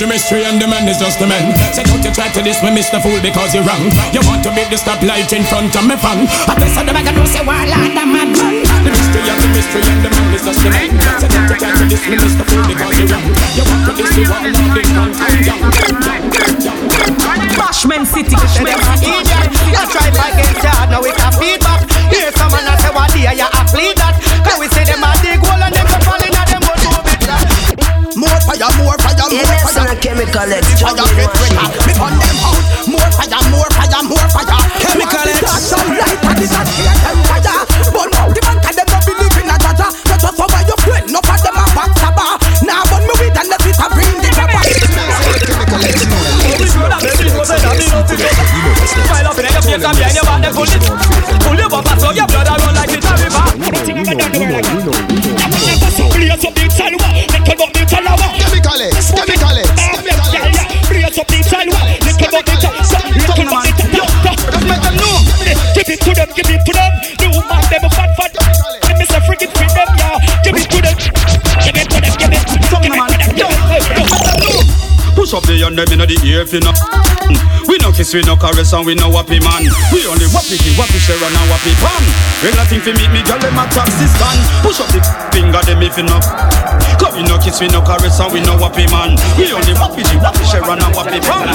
Yellow, 0.00 0.08
The 0.08 0.08
mystery 0.08 0.40
is 0.40 0.42
the 0.42 0.42
mystery 0.42 0.44
and 0.44 0.60
the 0.60 0.66
man 0.68 0.88
is 0.88 0.98
just 0.98 1.18
the 1.18 1.26
man. 1.26 1.52
So 1.74 1.82
don't 1.82 2.04
you 2.04 2.12
try 2.12 2.28
to 2.28 2.42
diss 2.42 2.62
me, 2.62 2.70
Mr. 2.70 3.02
Fool, 3.02 3.20
because 3.20 3.54
you're 3.54 3.64
wrong. 3.64 3.90
You 4.12 4.20
want 4.24 4.42
to 4.44 4.50
be 4.54 4.64
the 4.64 4.76
stoplight 4.76 5.32
in 5.36 5.44
front 5.44 5.74
of 5.76 5.84
me 5.84 5.96
fan. 5.96 6.26
I 6.48 6.54
guess 6.56 6.76
I'm 6.76 6.86
the 6.86 6.92
man 6.92 7.06
who 7.12 7.26
say, 7.26 7.44
well, 7.44 7.68
I'm 7.68 7.92
the 7.92 8.04
man. 8.06 8.32
The 8.32 8.90
mystery 8.90 9.28
and 9.28 9.40
the 9.42 9.48
mystery 9.52 9.82
and 9.84 10.04
the 10.04 10.10
man 10.10 10.34
is 10.34 10.44
just 10.44 10.60
the 10.62 10.70
man. 10.70 10.96
So 11.20 11.28
don't 11.28 11.48
you 11.48 11.56
try 11.58 11.72
to 11.76 11.84
diss 11.88 12.04
me, 12.08 12.16
Mr. 12.16 12.44
Fool, 12.48 12.64
because 12.68 12.94
you're 12.98 13.08
wrong. 13.12 13.26
You 13.52 13.64
want 13.68 13.84
to 13.84 14.02
well, 14.28 14.40
I'm 14.40 14.54
front 14.56 15.12
of 15.12 15.36
me. 15.36 15.52
Bashment 17.58 18.06
City, 18.06 18.36
Bashment 18.36 18.80
City. 18.96 19.31
Fi 76.52 76.60
no 76.60 76.72
We 77.64 77.78
no 77.80 77.88
kiss, 77.92 78.12
we 78.12 78.20
no 78.28 78.36
caress 78.36 78.72
and 78.76 78.84
we 78.84 78.94
no 78.94 79.08
wappy 79.08 79.40
man 79.40 79.64
We 79.88 80.04
only 80.04 80.28
wappy 80.28 80.60
the 80.60 80.76
wappy 80.76 81.00
share 81.00 81.16
and 81.16 81.32
a 81.32 81.42
wappy 81.48 81.72
pan 81.80 82.04
Regular 82.44 82.66
thing 82.68 82.84
fi 82.84 82.92
meet 82.92 83.08
me 83.08 83.24
girl 83.24 83.40
them 83.40 83.56
a 83.56 83.64
taxi 83.72 84.04
stand 84.04 84.40
Push 84.60 84.84
up 84.84 84.88
the 84.92 85.00
finger 85.32 85.64
them 85.64 85.80
if 85.80 85.96
you 85.96 86.04
no 86.04 86.20
Cause 87.00 87.16
we 87.16 87.24
no 87.24 87.40
kiss, 87.40 87.56
we 87.56 87.68
no 87.72 87.80
caress 87.80 88.20
and 88.20 88.32
we 88.36 88.44
no 88.44 88.60
wappy 88.60 88.84
man 88.92 89.16
We 89.40 89.48
only 89.56 89.72
wappy 89.80 90.04
the 90.04 90.20
wappy 90.20 90.44
share 90.44 90.60
and 90.68 90.84
a 90.84 90.88
wappy 90.92 91.24
pan 91.24 91.48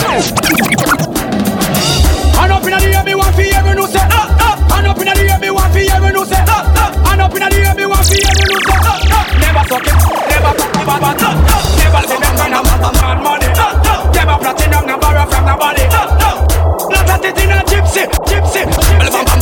And 2.41 2.51
up 2.51 2.65
inna 2.65 2.81
the 2.81 2.89
air, 2.97 3.03
me 3.05 3.13
want 3.13 3.35
fi 3.37 3.53
hear 3.53 3.61
say 3.85 4.01
ah 4.01 4.33
ah. 4.41 4.77
And 4.81 4.87
up 4.89 4.97
inna 4.97 5.13
the 5.13 5.29
air, 5.29 5.37
me 5.37 5.49
want 5.53 5.73
fi 5.73 5.85
hear 5.85 6.25
say 6.25 6.41
ah 6.41 6.65
ah. 6.73 7.13
And 7.13 7.21
up 7.21 7.35
inna 7.37 7.49
the 7.53 7.61
air, 7.61 7.75
me 7.77 7.85
want 7.85 8.01
fi 8.01 8.17
hear 8.17 8.33
say 8.33 8.65
ah 8.73 8.97
ah. 9.13 9.29
Never 9.37 9.63
suck 9.69 9.85
it, 9.85 9.97
never 10.25 10.51
cock 10.57 10.71
the 10.73 10.81
baba, 10.89 11.11
ah 11.13 11.37
ah. 11.53 11.61
Never 11.77 12.01
see 12.09 12.17
them 12.17 12.33
kind 12.33 12.55
of 12.57 12.65
man 12.65 13.17
money, 13.21 13.49
ah 13.53 13.81
ah. 13.85 14.06
Stop 14.37 14.53
rotting 14.53 14.69
down 14.69 14.87
a 14.87 14.97
barra 14.99 15.25
from 15.25 15.45
the 15.45 15.55
body. 15.55 15.81
No, 15.89 16.05
no. 16.21 16.45
Not 16.91 17.09
a 17.09 17.21
tit 17.21 17.43
in 17.43 17.49
a 17.49 17.63
gypsy, 17.63 18.05
gypsy, 18.05 18.65
gypsy. 18.65 19.36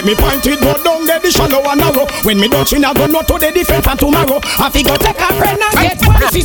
Make 0.00 0.16
me 0.16 0.24
point 0.24 0.40
it, 0.48 0.56
go 0.64 0.72
down 0.80 1.04
there, 1.04 1.20
the 1.20 1.28
shallow 1.28 1.60
and 1.60 1.76
narrow. 1.76 2.08
When 2.24 2.40
me 2.40 2.48
dutch 2.48 2.72
in 2.72 2.88
a 2.88 2.94
go 2.96 3.04
not 3.04 3.28
to 3.28 3.36
the 3.36 3.52
defense 3.52 3.84
for 3.84 3.92
tomorrow. 4.00 4.40
I 4.56 4.72
fi 4.72 4.80
go 4.80 4.96
take 4.96 5.20
a 5.20 5.28
friend 5.36 5.60
and 5.60 5.76
get 5.76 6.00
policy. 6.00 6.40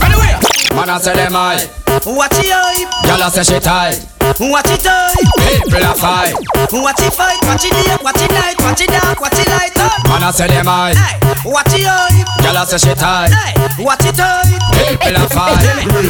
Man, 0.76 0.92
I 0.92 1.00
say 1.00 1.16
them 1.16 1.32
high. 1.32 1.64
Watch 2.04 2.36
it 2.36 2.52
hype, 2.52 2.92
Y'all 3.08 3.24
a 3.24 3.32
say 3.32 3.48
she 3.48 3.56
tight. 3.64 4.04
watch 4.44 4.68
it 4.68 4.84
hype. 4.84 5.16
People 5.64 5.88
a 5.88 5.96
fight. 5.96 6.36
Watch 6.68 7.00
it 7.00 7.16
fight, 7.16 7.40
watch 7.48 7.64
it 7.64 7.72
day, 7.72 7.96
watch 8.04 8.20
it 8.20 8.32
night, 8.36 8.60
watch 8.60 8.82
it 8.84 8.92
dark, 8.92 9.24
watch 9.24 9.40
it 9.40 9.48
light 9.48 9.72
up. 9.80 10.04
Man, 10.04 10.28
I 10.28 10.32
say 10.36 10.52
them 10.52 10.68
high. 10.68 10.92
Hey, 10.92 11.16
watch 11.48 11.72
it 11.72 11.88
hype, 11.88 12.28
Y'all 12.44 12.60
a 12.60 12.68
say 12.68 12.76
she 12.84 12.92
tight. 12.92 13.32
watch 13.80 14.04
it 14.04 14.20
hype. 14.20 14.52
People 15.00 15.16
a 15.16 15.24
fight. 15.32 15.64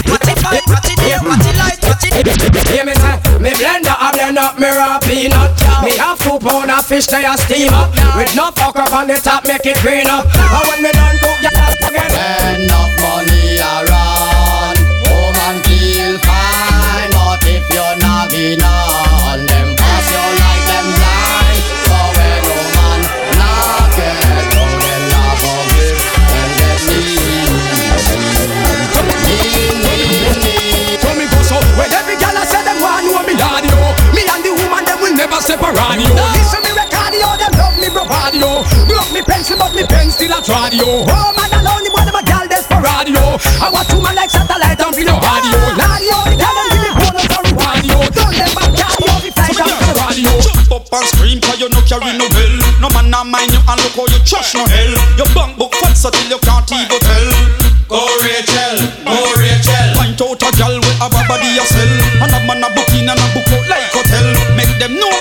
Watch 0.09 0.25
it 0.33 0.37
fight, 0.41 0.65
watch 0.65 0.89
it 0.89 0.97
day, 0.97 1.13
watch 1.21 1.45
it 1.45 1.55
light, 1.61 1.77
watch 1.85 2.05
it. 2.09 2.73
Hear 2.73 2.85
me 2.89 2.93
say, 2.97 3.21
me 3.45 3.53
blend 3.53 3.85
up, 3.85 4.01
I 4.01 4.09
blend 4.11 4.37
up, 4.39 4.57
me 4.57 4.65
raw 4.65 4.97
peanut. 4.97 5.53
Me 5.85 5.93
have 6.01 6.17
two 6.17 6.41
pound 6.41 6.71
of 6.71 6.83
fish 6.83 7.05
they 7.05 7.23
a 7.23 7.37
steam 7.37 7.69
up. 7.73 7.93
With 8.17 8.35
no 8.35 8.49
fuck 8.57 8.75
up 8.75 8.91
on 8.91 9.07
the 9.07 9.21
top, 9.21 9.45
make 9.45 9.65
it 9.65 9.77
green 9.85 10.07
up. 10.07 10.25
And 10.25 10.63
when 10.65 10.81
me 10.81 10.91
done 10.91 11.17
cook, 11.21 11.37
ya 11.45 11.53
forget. 11.77 12.09
Enough 12.09 12.93
money 13.05 13.61
around, 13.61 14.77
woman 15.05 15.55
feel 15.69 16.17
fine. 16.25 17.11
But 17.13 17.45
if 17.45 17.65
you're 17.69 17.97
not 18.01 18.33
on 18.33 19.45
them 19.45 19.75
pass 19.77 20.09
you 20.09 20.25
like 20.41 20.44
will 35.65 35.73
never 35.73 35.95
separate 35.95 36.05
yo. 36.05 36.15
Listen 36.37 36.61
me 36.61 36.71
record 36.77 37.13
yo, 37.13 37.29
them 37.37 37.53
love 37.57 37.77
me 37.79 37.89
bravado 37.89 38.37
yo. 38.37 38.51
Broke 38.85 39.11
me 39.13 39.21
pencil 39.21 39.57
but 39.57 39.73
me 39.73 39.83
pen 39.85 40.11
still 40.11 40.33
a 40.33 40.41
try 40.41 40.69
yo. 40.69 41.05
Oh 41.07 41.29
man 41.33 41.49
alone 41.53 41.83
the 41.83 41.91
one 41.93 42.05
them 42.05 42.15
a 42.15 42.23
gal 42.23 42.45
desperado 42.47 43.09
yo. 43.09 43.25
I 43.61 43.69
watch 43.71 43.91
woman 43.93 44.15
like 44.15 44.29
satellite 44.29 44.79
and 44.79 44.93
feel 44.95 45.09
no 45.09 45.17
radio. 45.17 45.59
Radio, 45.73 46.17
the 46.29 46.35
tell 46.37 46.53
them 46.53 46.67
give 46.69 46.81
me 46.83 46.91
bonus 46.93 47.25
or 47.33 47.43
radio. 47.57 47.97
Don't 48.13 48.33
them 48.35 48.51
back 48.53 48.71
cardio, 48.77 49.13
we 49.23 49.29
fly 49.33 49.49
down 49.53 49.69
to 49.69 49.85
the 49.85 49.95
radio. 49.97 50.31
Jump 50.41 50.71
up 50.71 50.93
and 50.93 51.07
scream 51.09 51.39
cause 51.41 51.59
you 51.59 51.69
no 51.69 51.81
carry 51.85 52.13
no 52.17 52.27
bell 52.29 52.53
No 52.81 52.87
man 52.93 53.09
not 53.09 53.25
mind 53.27 53.51
you 53.51 53.61
and 53.61 53.79
look 53.81 53.95
how 53.97 54.05
you 54.09 54.19
trash 54.25 54.53
no 54.55 54.65
hell 54.65 54.93
Your 55.17 55.29
bank 55.33 55.57
book 55.57 55.73
fat 55.77 55.93
so 55.93 56.09
till 56.09 56.25
you 56.29 56.39
can't 56.41 56.65
even 56.71 56.99
tell 56.99 57.29
Go 57.85 58.01
Rachel, 58.25 58.75
go 59.05 59.17
Rachel 59.37 59.89
Point 59.93 60.17
out 60.17 60.41
a 60.41 60.49
gal 60.57 60.75
with 60.81 61.05
a 61.05 61.07
body 61.29 61.57
a 61.57 61.63
sell 61.69 61.91
And 62.25 62.33
a 62.33 62.39
man 62.49 62.65
a 62.65 62.69
book 62.73 62.89
in 62.97 63.05
and 63.05 63.19
a 63.19 63.27
book 63.33 63.49
out 63.53 63.65
like 63.69 63.93
hotel 63.93 64.27
Make 64.57 64.73
them 64.81 64.97
know 64.97 65.13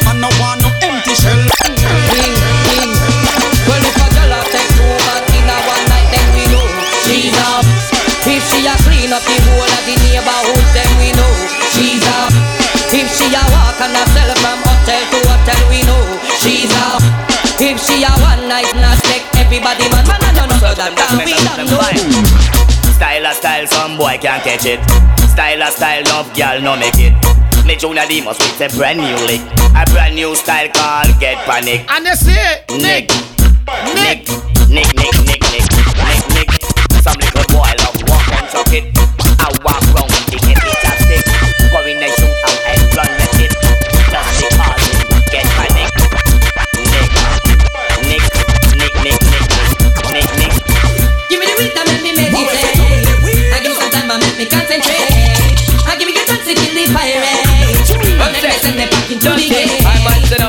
that 20.93 21.17
we 21.25 21.33
don't 21.33 21.65
know. 21.65 21.81
Style 22.93 23.25
a 23.25 23.33
style, 23.33 23.67
some 23.67 23.97
boy 23.97 24.19
can't 24.21 24.43
catch 24.45 24.67
it. 24.69 24.81
Style 25.33 25.63
a 25.63 25.71
style, 25.73 26.05
love 26.13 26.29
girl 26.37 26.61
no 26.61 26.77
make 26.77 27.01
it. 27.01 27.15
Me 27.65 27.77
Junior 27.77 28.05
Demus 28.07 28.37
with 28.37 28.61
a 28.61 28.69
brand 28.77 29.01
new 29.01 29.17
lick. 29.25 29.41
A 29.73 29.89
brand 29.91 30.15
new 30.15 30.37
style 30.37 30.69
called 30.75 31.19
Get 31.19 31.39
Panic. 31.49 31.89
And 31.89 32.05
they 32.05 32.15
say, 32.15 32.61
Nick, 32.77 33.09
Nick, 33.97 34.29
Nick, 34.29 34.29
Nick, 34.69 34.93
Nick, 34.95 35.14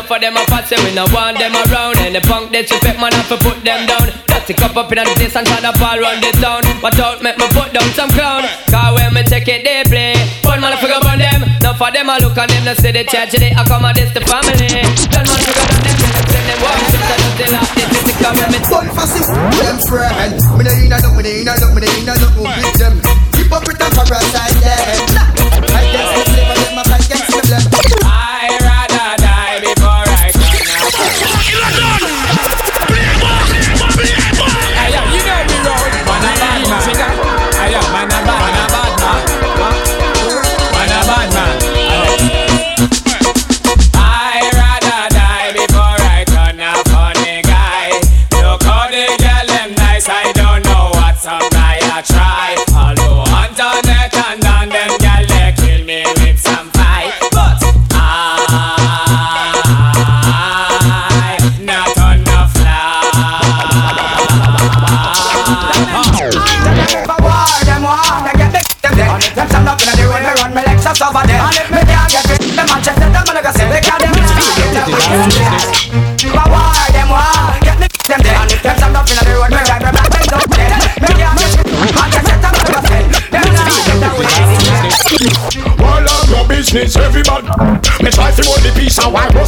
up 0.06 0.08
for 0.08 0.20
them 0.22 0.38
a 0.38 0.46
pass 0.46 0.70
we 0.70 0.94
no 0.94 1.06
want 1.10 1.38
them 1.42 1.54
around 1.66 1.98
And 1.98 2.14
the 2.14 2.22
punk 2.22 2.52
disrespect 2.54 3.02
man 3.02 3.12
have 3.14 3.28
to 3.30 3.38
put 3.42 3.58
them 3.66 3.90
down 3.90 4.14
Just 4.30 4.46
stick 4.46 4.62
up 4.62 4.78
up 4.78 4.92
in 4.94 5.02
the 5.02 5.14
place 5.18 5.36
and 5.36 5.46
try 5.46 5.60
to 5.62 5.74
ball 5.82 5.98
run 5.98 6.22
the 6.22 6.30
town 6.38 6.62
Watch 6.82 7.00
out 7.02 7.22
make 7.26 7.38
me 7.38 7.48
put 7.50 7.74
down 7.74 7.90
some 7.98 8.12
crown 8.14 8.46
Cause 8.70 8.94
when 8.94 9.14
me 9.14 9.24
take 9.26 9.50
it 9.50 9.66
they 9.66 9.82
play 9.90 10.14
One 10.46 10.62
man 10.62 10.78
figure 10.78 11.02
on 11.02 11.18
them 11.18 11.42
Now 11.62 11.74
for 11.74 11.90
them 11.90 12.10
I 12.10 12.22
look 12.22 12.38
on 12.38 12.48
them 12.48 12.70
see 12.78 12.94
the 12.94 13.02
I 13.02 13.64
come 13.66 13.86
and 13.86 13.98
this 13.98 14.14
the 14.14 14.22
family 14.30 14.70
Done 15.10 15.26
man 15.26 15.42
on 15.42 15.82
them 15.82 15.98
send 16.30 16.46
them 16.46 16.62
dirty 17.02 17.46
laugh 17.52 17.70
This 17.74 18.06
is 18.06 18.16
the 18.22 18.30
me 18.54 18.60
Fun 18.70 18.88
fascist, 18.94 19.30
them 19.34 19.78
friend 19.90 20.38
Me 20.58 20.64
no 20.66 20.72
me 20.78 20.86
no 20.86 20.98
me 21.10 21.24
no 21.42 22.14
with 22.46 22.78
them 22.78 22.94
Hypocrite 23.34 23.82
and 23.82 23.94
parasite 23.96 24.54
them 24.54 24.55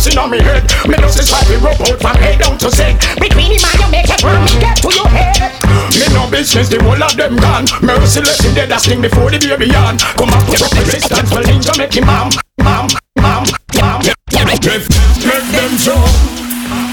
of 0.08 0.16
white 0.16 0.18
on 0.18 0.32
me 0.32 0.40
head. 0.40 0.64
Me 0.88 0.96
just 0.96 1.30
try 1.30 1.44
to 1.44 1.58
rub 1.60 1.80
out 1.82 2.00
from 2.00 2.16
head 2.18 2.40
down 2.40 2.58
to 2.58 2.70
Z. 2.70 2.96
Between 3.20 3.52
him 3.52 3.64
and 3.64 3.80
you 3.80 3.90
make 3.92 4.10
it 4.10 4.24
run, 4.24 4.46
get 4.60 4.78
to 4.78 4.90
your 4.94 5.08
head. 5.10 5.52
Me 5.92 6.08
no 6.14 6.30
business, 6.30 6.70
the 6.70 6.82
whole 6.84 7.02
of 7.02 7.16
them 7.18 7.36
gone. 7.36 7.66
Merciless 7.82 8.46
in 8.46 8.56
dead, 8.56 8.72
sting 8.80 9.02
before 9.02 9.32
the 9.32 9.40
baby 9.40 9.74
on. 9.76 9.98
Come 10.16 10.30
up 10.30 10.48
with 10.48 10.64
resistance, 10.64 11.32
well 11.32 11.44
ninja 11.44 11.76
make 11.78 11.94
him 11.94 12.06
mom, 12.06 12.30
mom, 12.64 12.88
mom, 13.20 13.44
mom. 13.76 14.02
Make 14.48 15.48
them 15.52 15.72
jump. 15.78 16.08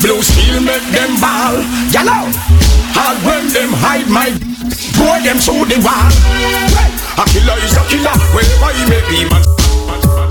Blue 0.02 0.22
steel 0.22 0.60
make 0.60 0.86
them 0.90 1.14
ball. 1.20 1.60
Yellow, 1.90 2.30
hard 2.94 3.18
when 3.22 3.46
them 3.52 3.70
hide 3.78 4.08
my 4.10 4.30
boy 4.98 5.18
them 5.22 5.38
through 5.38 5.66
the 5.70 5.78
wall. 5.82 6.10
A 7.14 7.24
killer 7.30 7.58
is 7.62 7.74
a 7.78 7.82
killer, 7.86 8.16
wherever 8.34 8.70
he 8.74 8.82
may 8.90 9.02
be, 9.06 9.22
man. 9.30 9.42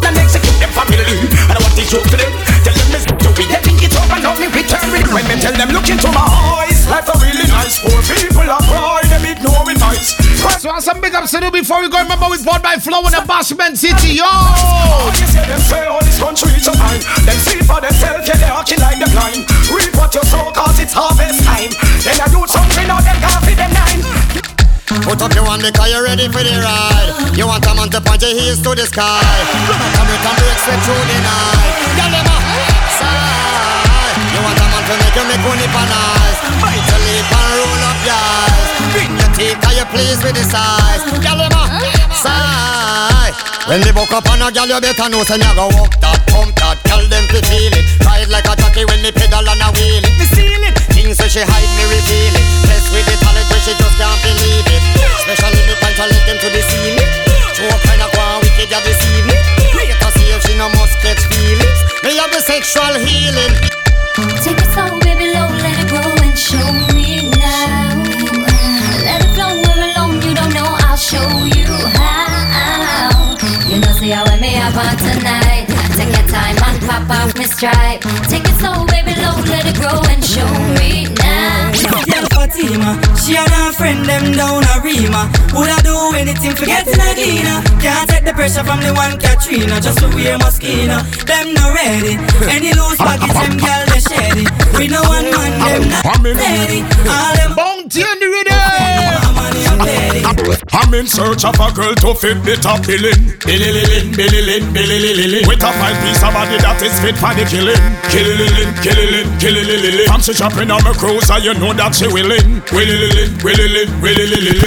And 0.04 0.18
execute 0.18 0.60
them 0.60 0.72
family. 0.76 1.00
And 1.48 1.56
I 1.56 1.60
want 1.64 1.76
to 1.80 1.84
joke 1.88 2.04
to 2.12 2.18
them. 2.18 2.53
Tell 2.64 2.76
them 2.76 2.96
it's 2.96 3.06
to 3.06 3.30
be. 3.36 3.44
They 3.48 3.62
think 3.62 3.84
it's 3.84 3.96
over, 4.00 4.20
now 4.20 4.36
me 4.40 4.48
return 4.48 4.92
it. 4.96 5.08
When 5.12 5.24
me 5.28 5.36
tell 5.40 5.54
them 5.54 5.70
look 5.76 5.88
into 5.88 6.10
my 6.12 6.26
eyes, 6.64 6.88
life 6.88 7.08
a 7.12 7.16
really 7.20 7.48
nice. 7.48 7.80
Poor 7.84 8.00
people 8.04 8.48
are 8.48 8.64
crying, 8.64 9.10
them 9.12 9.26
ignoring 9.28 9.80
nice. 9.80 10.16
So 10.64 10.72
I 10.72 10.80
some 10.80 11.02
big 11.02 11.14
ups 11.16 11.32
to 11.32 11.40
do 11.40 11.52
before 11.52 11.82
we 11.82 11.90
go. 11.90 12.00
Remember, 12.00 12.28
we 12.32 12.40
bought 12.44 12.64
by 12.64 12.80
Flow 12.80 13.04
in 13.04 13.12
the 13.12 13.24
Bashment 13.28 13.76
City, 13.76 14.20
yo! 14.24 14.32
You 15.12 15.28
see 15.28 15.44
them 15.44 15.60
say 15.60 15.86
all 15.88 16.00
this 16.00 16.20
country 16.20 16.56
is 16.56 16.68
a 16.68 16.74
mine. 16.80 17.04
Them 17.28 17.36
see 17.44 17.60
for 17.60 17.84
themselves, 17.84 18.28
yeah, 18.28 18.40
they 18.40 18.48
acting 18.48 18.80
like 18.80 19.00
the 19.00 19.12
blind. 19.12 19.44
Reap 19.68 19.92
what 20.00 20.16
you 20.16 20.24
sow, 20.24 20.52
cause 20.56 20.80
it's 20.80 20.96
harvest 20.96 21.44
time. 21.44 21.72
Then 22.04 22.16
I 22.16 22.28
do 22.32 22.48
something, 22.48 22.88
now 22.88 23.04
them 23.04 23.20
can't 23.20 23.44
feed 23.44 23.60
them 23.60 23.72
nine. 23.76 24.23
Put 25.02 25.22
up 25.26 25.34
your 25.34 25.46
hand 25.50 25.66
because 25.66 25.90
you're 25.90 26.06
ready 26.06 26.30
for 26.30 26.46
the 26.46 26.54
ride. 26.62 27.34
You 27.34 27.50
want 27.50 27.66
a 27.66 27.74
man 27.74 27.90
to 27.90 28.00
point 28.02 28.22
your 28.22 28.38
heels 28.38 28.62
to 28.62 28.78
the 28.78 28.86
sky. 28.86 29.26
Come 29.66 29.82
come 29.82 30.38
break 30.38 30.58
straight 30.62 30.82
through 30.86 31.06
the 31.10 31.18
night. 31.26 31.74
Girl, 31.98 32.12
them 32.14 32.30
a 32.30 32.38
side. 33.02 34.18
You 34.30 34.42
want 34.46 34.62
a 34.62 34.66
man 34.70 34.84
to 34.86 34.94
make 35.02 35.16
you 35.18 35.26
make 35.26 35.42
money 35.42 35.68
for 35.74 35.86
nice. 35.90 36.40
Bite 36.62 36.86
your 36.86 37.02
lip 37.10 37.32
and 37.34 37.50
roll 37.58 37.82
up 37.90 38.00
your 38.06 38.22
eyes. 38.22 38.70
Bring 38.94 39.14
your 39.18 39.32
teeth, 39.34 39.66
are 39.66 39.74
you 39.74 39.86
pleased 39.90 40.22
with 40.22 40.38
the 40.38 40.46
size? 40.46 41.02
Girl, 41.18 41.42
them 41.42 41.58
a 41.58 41.64
side. 42.14 43.34
When 43.66 43.80
they 43.82 43.96
walk 43.96 44.12
up 44.12 44.28
on 44.30 44.44
a 44.44 44.52
girl, 44.52 44.68
you 44.68 44.78
better 44.78 45.08
know 45.10 45.24
say 45.24 45.40
you 45.40 45.52
go 45.56 45.72
walk 45.74 45.96
that, 46.04 46.20
pump 46.28 46.54
that. 46.60 46.78
Tell 46.84 47.02
them 47.08 47.26
to 47.32 47.40
feel 47.48 47.74
it. 47.74 47.86
Ride 48.04 48.28
like 48.28 48.46
a 48.46 48.54
jockey 48.60 48.84
when 48.86 49.02
they 49.02 49.12
pedal 49.16 49.42
and 49.42 49.64
a 49.64 49.72
wheel 49.74 50.04
it. 50.04 50.14
Me 50.20 50.26
seal 50.36 50.64
it. 50.68 50.76
Things 50.92 51.16
so 51.18 51.26
she 51.32 51.42
hide 51.42 51.72
me 51.80 51.84
reveal 51.88 52.36
it. 52.36 52.46
Blessed 52.68 52.92
with 52.92 53.08
the 53.08 53.16
talent 53.24 53.43
she 53.64 53.72
just 53.80 53.96
can't 53.96 54.20
believe 54.20 54.68
it. 54.68 54.84
Especially 55.24 55.64
the 55.72 55.76
pants 55.80 56.00
I 56.00 56.12
let 56.12 56.24
them 56.28 56.38
to 56.44 56.50
the 56.52 56.62
ceiling. 56.68 57.12
Show 57.56 57.72
up 57.72 57.80
kind 57.88 58.04
of 58.04 58.12
go 58.12 58.20
on 58.20 58.44
wicked 58.44 58.68
ya 58.68 58.80
this 58.84 59.00
evening. 59.16 59.40
Wait 59.72 59.96
to 59.96 60.10
see 60.20 60.28
if 60.36 60.44
she 60.44 60.54
no 60.60 60.68
must 60.76 61.00
catch 61.00 61.24
feelings. 61.32 61.80
Me 62.04 62.20
a 62.20 62.28
sexual 62.44 62.92
healing. 63.00 63.56
Take 64.44 64.60
it 64.60 64.70
slow, 64.76 65.00
baby, 65.00 65.32
low, 65.32 65.48
let 65.64 65.80
it 65.80 65.88
grow 65.88 66.04
and 66.04 66.36
show 66.36 66.68
me 66.92 67.32
now. 67.40 68.04
Let 69.08 69.24
it 69.24 69.32
flow, 69.32 69.56
we're 69.56 69.96
alone, 69.96 70.20
you 70.20 70.36
don't 70.36 70.52
know, 70.52 70.68
I'll 70.84 71.00
show 71.00 71.24
you 71.48 71.72
how. 71.96 73.40
You 73.72 73.80
know, 73.80 73.96
see 73.96 74.12
how 74.12 74.28
I 74.28 74.40
may 74.44 74.60
have 74.60 74.76
on 74.76 75.00
tonight. 75.00 75.72
Take 75.96 76.12
your 76.12 76.28
time 76.28 76.60
and 76.68 76.78
pop 76.84 77.08
off 77.10 77.32
my 77.40 77.48
stripe. 77.48 78.04
Take 78.28 78.44
it 78.44 78.60
slow, 78.60 78.84
baby, 78.92 79.16
low, 79.24 79.40
let 79.48 79.64
it 79.66 79.80
grow 79.80 80.04
and 80.12 80.20
show 80.20 80.52
me 80.76 81.08
now. 81.24 82.33
Girl 82.44 82.52
Fatima, 82.52 83.00
she 83.16 83.38
and 83.38 83.50
her 83.50 83.72
friend 83.72 84.06
them 84.06 84.34
down 84.34 84.64
a 84.64 84.82
Rima. 84.84 85.32
Woulda 85.54 85.80
do 85.84 85.96
anything 86.18 86.54
for 86.56 86.66
getting 86.66 87.00
a 87.00 87.14
cleaner. 87.16 87.64
Can't 87.80 88.10
take 88.10 88.26
the 88.26 88.34
pressure 88.34 88.64
from 88.64 88.82
the 88.82 88.94
one 88.94 89.18
Katrina, 89.18 89.80
just 89.80 90.00
to 90.00 90.08
wear 90.10 90.38
Moschino. 90.38 91.00
Them 91.26 91.54
not 91.54 91.74
ready. 91.74 92.20
Any 92.52 92.74
loose 92.74 92.98
baggage, 92.98 93.32
them 93.32 93.58
girl 93.58 93.86
they 93.88 94.00
shady. 94.00 94.46
We 94.78 94.88
no 94.88 95.02
one 95.04 95.32
man, 95.32 95.54
them 95.64 95.90
not 95.90 96.20
ready. 96.20 96.84
All 97.08 97.34
them 97.36 97.56
bounty 97.56 98.04
on 98.04 98.20
the 98.20 98.28
rhythm. 98.28 98.63
I'm 100.74 100.94
in 100.94 101.08
search 101.08 101.46
of 101.46 101.56
a 101.56 101.72
girl 101.72 101.96
to 102.04 102.12
fit 102.16 102.44
the 102.44 102.60
top 102.60 102.84
billing. 102.84 103.32
Billy 103.48 103.70
Lilin, 103.72 104.12
Billy 104.12 104.42
Lin, 104.44 104.74
Billy 104.74 105.00
Lilin. 105.00 105.48
With 105.48 105.64
a 105.64 105.72
fine 105.72 105.96
piece 106.04 106.20
of 106.20 106.34
body 106.36 106.58
that 106.60 106.82
is 106.84 106.92
fit 107.00 107.16
for 107.16 107.32
the 107.32 107.48
killing. 107.48 107.80
Killy 108.12 108.36
Lilin, 108.36 108.70
Killy 108.84 109.06
Lin, 109.08 109.28
Killy 109.40 109.64
Lilin. 109.64 110.08
From 110.08 110.22
she 110.22 110.34
jumping 110.34 110.72
on 110.72 110.84
my 110.84 110.92
cruiser, 110.94 111.40
you 111.40 111.54
know 111.56 111.72
that 111.74 111.96
she 111.96 112.08
willing. 112.12 112.60
Willy 112.76 112.96
Lilin, 112.98 113.32
Willy 113.44 113.68
Lin, 113.72 113.90
Willy 114.04 114.26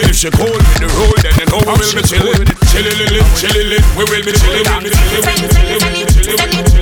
If 0.09 0.17
she 0.17 0.31
cold 0.33 0.57
in 0.57 0.77
the 0.81 0.89
road, 0.97 1.19
then 1.21 1.35
you 1.37 1.47
know 1.53 1.61
we 1.61 1.77
will 1.77 1.93
be 1.93 2.03
chilling. 2.09 2.47
Chilly 2.73 2.93
Lilin, 2.97 3.25
we 4.01 4.05
will 4.09 4.25
be 4.25 4.33
chilling. 4.33 4.65
We 4.65 5.21
will 5.21 5.93
be 5.93 6.05
chilling, 6.25 6.76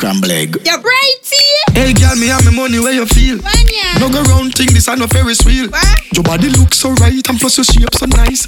scramble 0.00 0.32
egg. 0.32 0.56
You're 0.64 0.78
brighty. 0.80 1.44
Hey 1.76 1.92
girl, 1.92 2.16
me 2.16 2.28
have 2.28 2.42
my 2.46 2.50
money 2.52 2.80
where 2.80 2.92
you 2.92 3.04
feel. 3.04 3.36
No 4.00 4.08
go 4.08 4.22
round 4.32 4.54
thing, 4.54 4.72
this 4.72 4.88
ain't 4.88 4.98
no 4.98 5.06
Ferris 5.06 5.44
wheel. 5.44 5.68
Your 6.14 6.24
body 6.24 6.48
looks 6.48 6.78
so 6.78 6.92
right 7.04 7.20
and 7.28 7.38
plus 7.38 7.58
your 7.58 7.64
shape 7.64 7.94
so 7.94 8.06
nice. 8.06 8.46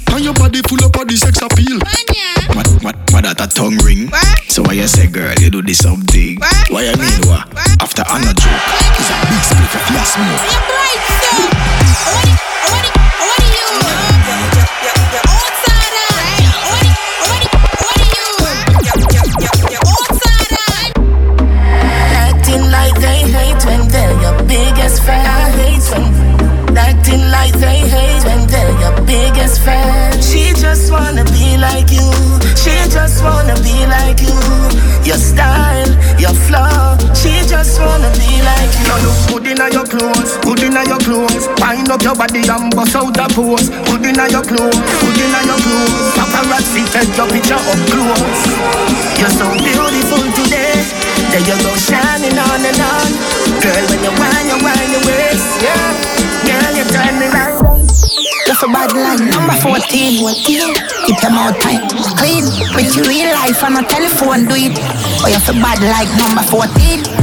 14. 59.63 60.19
14. 60.19 60.75
Keep 61.07 61.19
them 61.23 61.39
out 61.39 61.55
tight. 61.63 61.79
Clean 62.19 62.43
with 62.75 62.95
your 62.95 63.07
real 63.07 63.31
life 63.31 63.63
on 63.63 63.77
a 63.79 63.83
telephone, 63.87 64.43
do 64.43 64.55
it. 64.59 64.75
Oh, 64.75 65.23
or 65.23 65.29
you 65.31 65.39
feel 65.39 65.55
bad 65.55 65.79
like 65.79 66.11
number 66.19 66.43
14. 66.43 66.67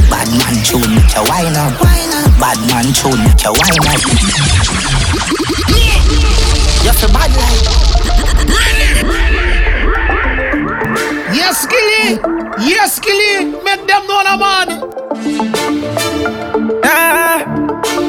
Bad 0.09 0.25
man 0.33 0.57
tune 0.65 0.81
with 0.81 1.13
your 1.13 1.21
wine 1.29 1.53
up. 1.53 1.77
Bad 2.41 2.57
man 2.65 2.89
tune 2.97 3.21
with 3.21 3.37
your 3.45 3.53
wine 3.53 3.77
up. 3.85 4.01
Yeah. 5.69 6.01
You 6.81 6.93
feel 6.97 7.13
bad 7.13 7.29
like. 7.29 7.61
Yes, 11.29 11.61
Skilly. 11.61 12.17
Yes, 12.67 12.95
Skilly. 12.95 13.53
Make 13.61 13.85
them 13.85 14.01
know 14.07 14.23
the 14.25 14.35
man. 14.41 14.67
Ah. 16.83 17.45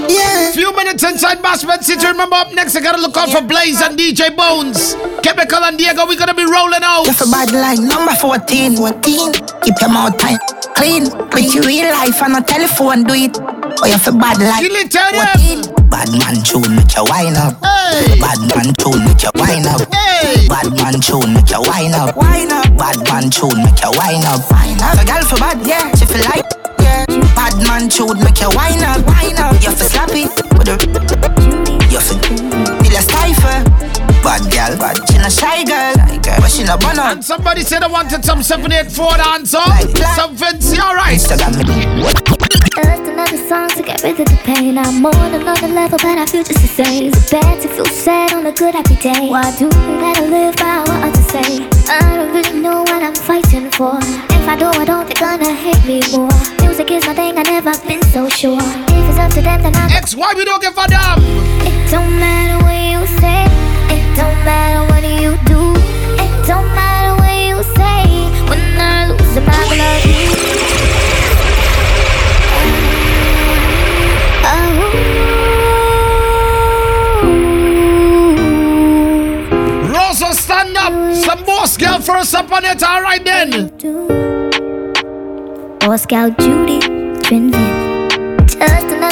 Yeah. 0.09 0.51
Few 0.53 0.75
minutes 0.75 1.03
inside 1.05 1.39
Bashment 1.39 1.83
City. 1.83 2.07
Remember 2.07 2.37
up 2.37 2.53
next, 2.53 2.77
I 2.77 2.81
gotta 2.81 3.01
look 3.01 3.12
out 3.23 3.31
for 3.31 3.47
Blaze 3.47 3.81
and 3.81 3.99
DJ 3.99 4.35
Bones. 4.35 4.95
Chemical 5.23 5.63
and 5.63 5.79
Diego, 5.79 6.07
we 6.07 6.17
gonna 6.17 6.35
be 6.35 6.45
rolling 6.45 6.83
out. 6.83 7.07
You 7.07 7.13
feel 7.13 7.31
bad 7.31 7.53
like 7.53 7.79
number 7.79 8.15
14. 8.15 8.77
14. 8.77 9.33
Keep 9.63 9.75
your 9.81 9.91
mouth 9.91 10.19
tight, 10.19 10.43
clean. 10.75 11.05
With 11.31 11.55
your 11.55 11.65
real 11.65 11.91
life 11.91 12.23
on 12.23 12.35
a 12.35 12.43
telephone, 12.43 13.05
do 13.05 13.15
it. 13.15 13.39
Oh, 13.39 13.83
or 13.83 13.89
you 13.89 13.99
feel 13.99 14.19
bad 14.19 14.43
like. 14.43 14.63
Kill 14.67 14.75
it, 14.75 14.91
tell 14.91 15.07
14. 15.15 15.63
Bad 15.87 16.11
man 16.19 16.43
tune, 16.43 16.75
make 16.75 16.95
your 16.95 17.07
wine 17.07 17.37
up. 17.39 17.63
Hey. 17.63 18.19
Bad 18.19 18.43
man 18.51 18.75
tune, 18.75 19.05
make 19.07 19.23
your 19.23 19.33
wine 19.39 19.67
up. 19.67 19.83
Hey. 19.95 20.49
Bad 20.49 20.75
man 20.75 20.99
tune, 20.99 21.35
make 21.35 21.51
your 21.51 21.63
wine 21.63 21.95
up. 21.95 22.17
Wine 22.17 22.51
up. 22.51 22.67
Bad 22.75 22.99
man 23.07 23.31
tune, 23.31 23.63
make 23.63 23.79
your 23.79 23.95
wine 23.95 24.27
up. 24.27 24.43
Wine 24.51 24.83
up. 24.83 24.99
The 24.99 25.05
girl 25.07 25.23
for 25.23 25.39
bad, 25.39 25.63
yeah. 25.63 25.95
She 25.95 26.07
feel 26.11 26.27
like, 26.27 26.47
yeah. 26.83 27.07
Bad 27.39 27.55
man 27.71 27.87
tune, 27.87 28.19
make 28.19 28.41
your 28.41 28.51
wine 28.51 28.83
up. 28.83 29.07
Wine 29.07 29.39
up. 29.39 29.55
You 29.63 29.71
feel 29.71 29.87
slappy 29.87 30.27
with. 30.59 31.32
Girl, 34.69 34.79
bad. 34.79 34.97
She 35.11 35.19
not 35.19 35.33
shy 35.33 35.65
girl, 35.65 35.95
but 36.41 36.51
she 36.51 36.65
not 36.65 36.81
bun 36.81 36.99
up. 36.99 37.13
And 37.13 37.25
somebody 37.25 37.63
said 37.63 37.83
I 37.83 37.89
wanted 37.89 38.25
some 38.25 38.43
784 38.43 39.17
dancer. 39.17 39.59
Some 40.15 40.37
fancy, 40.37 40.79
alright. 40.81 41.19
Instagram 41.19 41.59
me. 41.59 41.65
Just 42.75 43.05
another 43.05 43.37
song 43.49 43.69
to 43.71 43.83
get 43.83 44.03
rid 44.03 44.19
of 44.21 44.27
the 44.27 44.39
pain. 44.45 44.79
I'm 44.79 45.05
on 45.05 45.35
another 45.35 45.69
level, 45.69 45.99
but 45.99 46.19
I 46.19 46.27
feel 46.27 46.45
just 46.45 46.63
the 46.63 46.69
same. 46.69 47.05
Is 47.05 47.15
it 47.17 47.31
bad 47.31 47.61
to 47.63 47.69
feel 47.69 47.87
sad 47.87 48.33
on 48.35 48.47
a 48.47 48.53
good 48.53 48.75
happy 48.75 48.97
day? 48.97 49.29
Why 49.29 49.55
do 49.57 49.67
we 49.67 49.93
gotta 50.01 50.27
live 50.27 50.57
by 50.57 50.81
what 50.81 51.03
others 51.05 51.27
say? 51.27 51.69
I 51.89 52.17
don't 52.17 52.33
really 52.35 52.61
know 52.61 52.83
what 52.83 53.03
I'm 53.03 53.15
fighting 53.15 53.71
for. 53.71 53.99
If 53.99 54.49
I 54.49 54.57
do, 54.57 54.67
I 54.67 54.85
don't 54.85 55.07
think 55.07 55.21
gonna 55.21 55.53
hate 55.53 55.85
me 55.87 56.01
more. 56.17 56.31
Music 56.63 56.91
is 56.91 57.07
my 57.07 57.15
thing, 57.15 57.37
I 57.39 57.43
never 57.43 57.73
been 57.87 58.03
so 58.11 58.29
sure. 58.29 58.59
If 58.61 59.11
it's 59.11 59.19
up 59.19 59.31
to 59.33 59.43
them, 59.43 59.63
then 59.63 59.77
I. 59.77 59.97
X, 59.97 60.15
why 60.15 60.33
we 60.35 60.45
don't 60.45 60.63
give 60.63 60.77
a 60.77 60.89
damn? 60.89 61.19
It 61.67 61.91
don't 61.91 62.19
matter 62.19 62.65
what 62.65 62.73
you 62.73 62.79
say. 62.79 62.82
It 62.82 62.82
don't 64.17 64.39
matter 64.45 64.83
what 64.91 65.03
you 65.05 65.37
do, 65.47 65.61
it 66.23 66.33
don't 66.47 66.69
matter 66.75 67.15
what 67.21 67.37
you 67.49 67.59
say. 67.77 68.03
When 68.49 68.61
I 68.79 68.81
lose 69.09 69.37
my 69.47 69.61
love 69.81 70.07
you. 70.07 70.13
Oh. 74.45 74.49
Rosa, 79.93 80.33
stand 80.35 80.77
up. 80.77 80.93
Some 81.15 81.45
boss 81.45 81.77
girl 81.77 82.01
first 82.01 82.35
up 82.35 82.51
on 82.53 82.65
it. 82.65 82.83
All 82.83 83.03
right 83.03 83.25
then. 83.25 83.69
Boss 85.81 86.07
girl 86.07 86.31
Judy, 86.31 86.81
Trinity. 87.23 87.82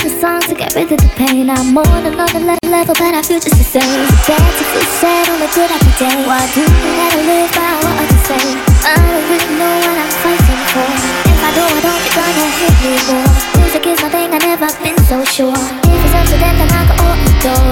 Just 0.01 0.17
another 0.17 0.21
song 0.21 0.41
to 0.49 0.55
get 0.55 0.75
rid 0.75 0.91
of 0.93 0.99
the 0.99 1.09
pain. 1.17 1.51
I'm 1.51 1.77
on 1.77 2.07
another 2.07 2.41
le- 2.41 2.57
level, 2.71 2.95
but 2.97 3.13
I 3.15 3.23
feel 3.23 3.41
just 3.41 3.57
the 3.57 3.65
same. 3.65 3.85
It's 3.85 4.27
bad 4.27 4.41
to 4.41 4.65
feel 4.73 4.89
sad 5.01 5.29
on 5.29 5.39
a 5.45 5.49
good 5.53 5.69
happy 5.69 5.93
day. 6.01 6.17
Why 6.25 6.41
do 6.57 6.65
I 6.65 6.93
gotta 6.97 7.21
live 7.29 7.51
by 7.53 7.71
what 7.85 7.95
others 8.01 8.25
say? 8.25 8.45
I 8.89 8.97
don't 8.97 9.25
really 9.29 9.53
know 9.61 9.75
what 9.85 9.97
I'm 10.01 10.13
fighting 10.25 10.63
for. 10.73 10.89
If 11.29 11.41
I 11.45 11.51
do, 11.53 11.65
I 11.69 11.81
don't 11.85 12.01
think 12.01 12.17
gonna 12.17 12.47
hit 12.61 12.77
me 12.81 12.93
more. 13.13 13.33
Music 13.61 13.85
is 13.93 14.01
my 14.01 14.09
thing, 14.09 14.33
I 14.33 14.39
never 14.41 14.69
been 14.81 14.97
so 15.05 15.21
sure. 15.25 15.53
If 15.85 16.01
it's 16.05 16.15
up 16.17 16.25
to 16.33 16.37
them, 16.41 16.55
then 16.57 16.71
I 16.73 16.83
go 16.89 16.95
open 17.05 17.25
the 17.29 17.37
door. 17.45 17.69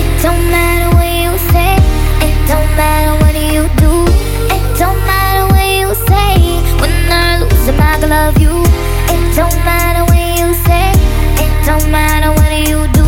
It 0.00 0.08
don't 0.24 0.44
matter 0.48 0.88
what 0.96 1.10
you 1.12 1.32
say. 1.52 1.76
It 2.24 2.36
don't 2.48 2.70
matter 2.80 3.12
what 3.20 3.36
you 3.36 3.68
do. 3.76 3.92
It 4.56 4.64
don't 4.80 5.00
matter 5.04 5.44
what 5.52 5.68
you 5.68 5.88
say. 6.08 6.64
When 6.80 6.92
I 7.12 7.44
lose, 7.44 7.68
I'm 7.68 7.76
not 7.76 8.00
gonna 8.00 8.32
love 8.32 8.36
you. 8.40 8.56
It 9.12 9.20
don't 9.36 9.56
matter 9.68 9.95
don't 11.66 11.90
matter 11.90 12.30
what 12.30 12.54
you 12.62 12.86
do. 12.94 13.06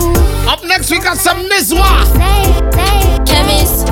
Up 0.51 0.59
next, 0.65 0.91
we 0.91 0.99
got 0.99 1.17
some 1.17 1.49
Nizwa. 1.49 1.87
Chemist. 3.25 3.87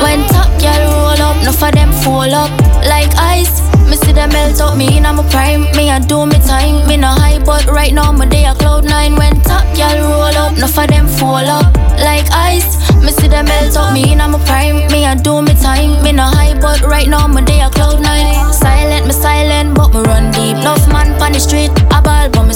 When 0.00 0.24
top 0.32 0.48
girl 0.56 0.82
roll 0.96 1.20
up, 1.20 1.36
enough 1.42 1.62
of 1.62 1.72
them 1.72 1.92
fall 2.00 2.32
up 2.32 2.50
like 2.88 3.12
ice. 3.16 3.60
Me 3.84 3.96
see 3.96 4.12
them 4.12 4.30
melt 4.30 4.58
up, 4.60 4.76
me 4.76 4.96
in 4.96 5.02
my 5.02 5.22
prime. 5.28 5.68
Me 5.76 5.90
I 5.90 5.98
do 5.98 6.24
me 6.24 6.38
time, 6.48 6.88
me 6.88 6.96
no 6.96 7.08
high, 7.08 7.38
but 7.44 7.66
right 7.66 7.92
now 7.92 8.10
my 8.10 8.24
day 8.24 8.46
a 8.46 8.54
cloud 8.54 8.84
nine. 8.84 9.16
When 9.16 9.38
top 9.42 9.64
girl 9.76 10.00
roll 10.08 10.36
up, 10.40 10.56
enough 10.56 10.78
of 10.78 10.88
them 10.88 11.06
fall 11.06 11.46
up 11.58 11.76
like 12.00 12.26
ice. 12.32 12.72
Me 13.04 13.12
see 13.12 13.28
them 13.28 13.44
melt 13.44 13.76
up, 13.76 13.92
me 13.92 14.12
in 14.12 14.18
my 14.18 14.40
prime. 14.46 14.88
Me 14.90 15.04
I 15.04 15.14
do 15.14 15.42
me 15.42 15.52
time, 15.60 16.02
me 16.02 16.12
no 16.12 16.24
high, 16.24 16.58
but 16.58 16.80
right 16.80 17.06
now 17.06 17.26
my 17.26 17.42
day 17.42 17.60
a 17.60 17.68
cloud 17.68 18.00
nine. 18.00 18.50
Silent, 18.52 19.06
me 19.06 19.12
silent, 19.12 19.76
but 19.76 19.92
me 19.92 20.00
run 20.00 20.32
deep. 20.32 20.56
Love 20.64 20.88
man 20.88 21.18
pon 21.18 21.32
the 21.32 21.38
street, 21.38 21.70
a 21.92 22.00
ball 22.00 22.30
but 22.30 22.44
me. 22.44 22.55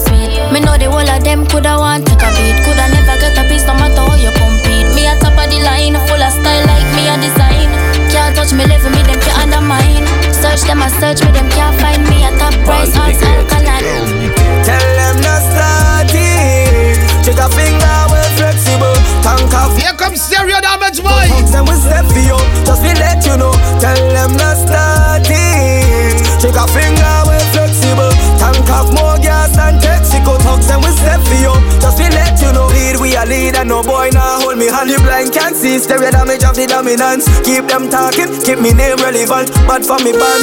Me 0.51 0.59
know 0.59 0.74
the 0.74 0.90
whole 0.90 1.07
of 1.07 1.22
them 1.22 1.46
coulda 1.46 1.78
want 1.78 2.03
take 2.11 2.18
a 2.18 2.28
beat, 2.34 2.59
coulda 2.66 2.90
never 2.90 3.14
get 3.22 3.38
a 3.38 3.46
piece 3.46 3.62
no 3.70 3.74
matter 3.78 4.03
how 4.03 4.18
you 4.18 4.34
compete. 4.34 4.90
Me 4.98 5.07
a 5.07 5.14
top 5.22 5.38
of 5.38 5.46
the 5.46 5.62
line, 5.62 5.94
full 6.11 6.18
of 6.18 6.32
style 6.34 6.66
like 6.66 6.90
me 6.98 7.07
a 7.07 7.14
design. 7.22 7.70
Can't 8.11 8.34
touch 8.34 8.51
me 8.51 8.66
level, 8.66 8.90
me 8.90 8.98
them 9.07 9.22
can't 9.22 9.46
undermine. 9.46 10.03
Search 10.34 10.66
them, 10.66 10.82
I 10.82 10.90
search 10.98 11.22
me, 11.22 11.30
them 11.30 11.46
can't 11.55 11.78
find 11.78 12.03
me. 12.11 12.26
A 12.26 12.34
top 12.34 12.51
price, 12.66 12.90
odds, 12.98 13.22
alkaline. 13.22 14.34
Tell 14.66 14.86
them 14.98 15.22
no 15.22 15.34
starting. 15.38 16.98
Check 17.22 17.38
a 17.38 17.46
finger, 17.55 17.98
well 18.11 18.30
flexible. 18.34 18.98
Tank 19.22 19.55
of 19.55 19.78
Here 19.78 19.94
comes 19.94 20.18
stereo 20.18 20.59
damage, 20.59 20.98
boy. 20.98 21.30
Them 21.55 21.70
we 21.70 21.78
step 21.78 22.11
for 22.11 22.18
you, 22.26 22.38
just 22.66 22.82
we 22.82 22.90
let 22.98 23.22
you 23.22 23.38
know. 23.38 23.55
Tell 23.78 23.94
them 24.11 24.34
no 24.34 24.51
starting. 24.59 26.18
Check 26.42 26.59
a 26.59 26.66
finger, 26.74 27.14
well 27.22 27.46
flexible. 27.55 28.10
Tank 28.41 28.68
of 28.72 28.88
more 28.97 29.20
gas 29.20 29.53
than 29.55 29.76
Texaco. 29.84 30.41
Talks 30.41 30.66
them 30.66 30.80
we 30.80 30.88
step 30.97 31.20
for 31.28 31.36
you, 31.36 31.53
just 31.76 32.01
we 32.01 32.09
let 32.09 32.41
you 32.41 32.51
know. 32.57 32.66
Lead 32.72 32.97
we 32.97 33.14
a 33.14 33.24
lead 33.28 33.55
and 33.61 33.68
no 33.68 33.82
boy 33.82 34.09
now 34.12 34.41
hold 34.41 34.57
me 34.57 34.66
hand. 34.66 34.88
You 34.88 34.99
blind 35.05 35.32
can't 35.32 35.55
see 35.55 35.78
stereo 35.78 36.11
damage 36.11 36.45
of 36.45 36.57
the 36.57 36.66
dominance. 36.66 37.28
Keep 37.45 37.68
them 37.68 37.93
talking, 37.93 38.32
keep 38.41 38.59
me 38.59 38.72
name 38.72 38.97
relevant. 38.97 39.53
But 39.68 39.84
for 39.84 40.01
me 40.01 40.12
band, 40.16 40.41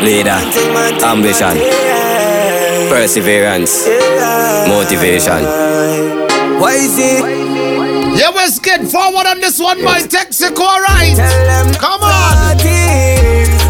Leader, 0.00 0.40
ambition, 1.04 1.56
perseverance, 2.88 3.86
motivation. 4.68 5.44
Why 6.60 6.74
is 6.78 6.96
it? 6.96 7.24
Yeah, 8.16 8.30
let's 8.30 8.58
get 8.70 8.86
forward 8.86 9.26
on 9.26 9.40
this 9.40 9.58
one, 9.58 9.82
my 9.82 9.98
Texaco, 9.98 10.62
right? 10.86 11.18
Come 11.74 12.02
on. 12.06 12.54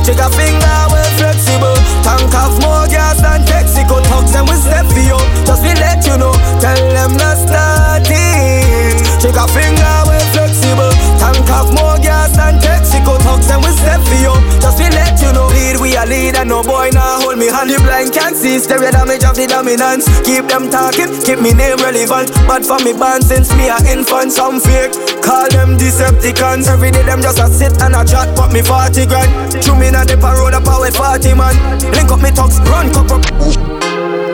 Check 0.04 0.20
a 0.20 0.28
finger, 0.28 0.78
well 0.92 1.10
flexible. 1.16 1.78
Tank 2.04 2.34
of 2.36 2.60
more 2.60 2.84
gas 2.88 3.20
than 3.20 3.40
Texaco. 3.48 4.02
Talks 4.04 4.32
them 4.32 4.44
we 4.44 4.56
step 4.60 4.84
for 4.92 5.00
you. 5.00 5.16
Just 5.46 5.62
we 5.62 5.72
let 5.80 6.04
you 6.04 6.18
know. 6.18 6.32
Tell 6.60 6.80
them 6.92 7.16
no 7.16 7.30
starting. 7.32 9.00
Check 9.20 9.36
a 9.40 9.46
finger, 9.48 9.96
well 10.04 10.26
flexible. 10.34 10.92
Tank 11.16 11.48
of 11.48 11.72
more 11.72 11.96
gas 11.98 12.09
than 12.36 12.58
Texaco. 12.58 13.18
Talks 13.22 13.46
them 13.46 13.60
we 13.62 13.70
step 13.74 14.00
for 14.04 14.18
you. 14.18 14.34
Just 14.60 14.78
we 14.78 14.88
let 14.90 15.20
you 15.20 15.32
know. 15.32 15.48
Lead 15.48 15.80
we 15.80 15.96
a 15.96 16.04
lead 16.06 16.36
and 16.36 16.48
no 16.48 16.62
boy 16.62 16.90
now 16.92 17.20
hold 17.20 17.38
me 17.38 17.46
hand. 17.46 17.70
You 17.70 17.78
blind 17.78 18.12
can't 18.12 18.36
see 18.36 18.58
stereo 18.58 18.90
damage 18.90 19.24
of 19.24 19.36
the 19.36 19.46
dominance. 19.46 20.06
Keep 20.22 20.48
them 20.48 20.70
talking, 20.70 21.10
keep 21.22 21.40
me 21.40 21.52
name 21.52 21.78
relevant. 21.78 22.30
But 22.46 22.64
for 22.64 22.78
me 22.84 22.92
band 22.92 23.24
since 23.24 23.50
me 23.54 23.68
a 23.68 23.78
infant, 23.86 24.32
some 24.32 24.60
fake. 24.60 24.92
Call 25.22 25.48
them 25.50 25.78
Decepticons. 25.78 26.68
Every 26.68 26.90
day 26.90 27.02
them 27.02 27.20
just 27.22 27.38
a 27.38 27.48
sit 27.48 27.80
and 27.82 27.94
a 27.94 28.04
chat, 28.04 28.34
but 28.36 28.52
me 28.52 28.62
40 28.62 29.06
grand. 29.06 29.30
Chew 29.62 29.74
me 29.76 29.90
na 29.90 30.04
the 30.04 30.16
road 30.16 30.54
up 30.54 30.66
our 30.66 30.90
party 30.90 31.34
man. 31.34 31.54
Link 31.92 32.10
up 32.10 32.20
me 32.20 32.30
talks, 32.30 32.58
run 32.70 32.92
cup 32.92 33.10
up. 33.10 33.22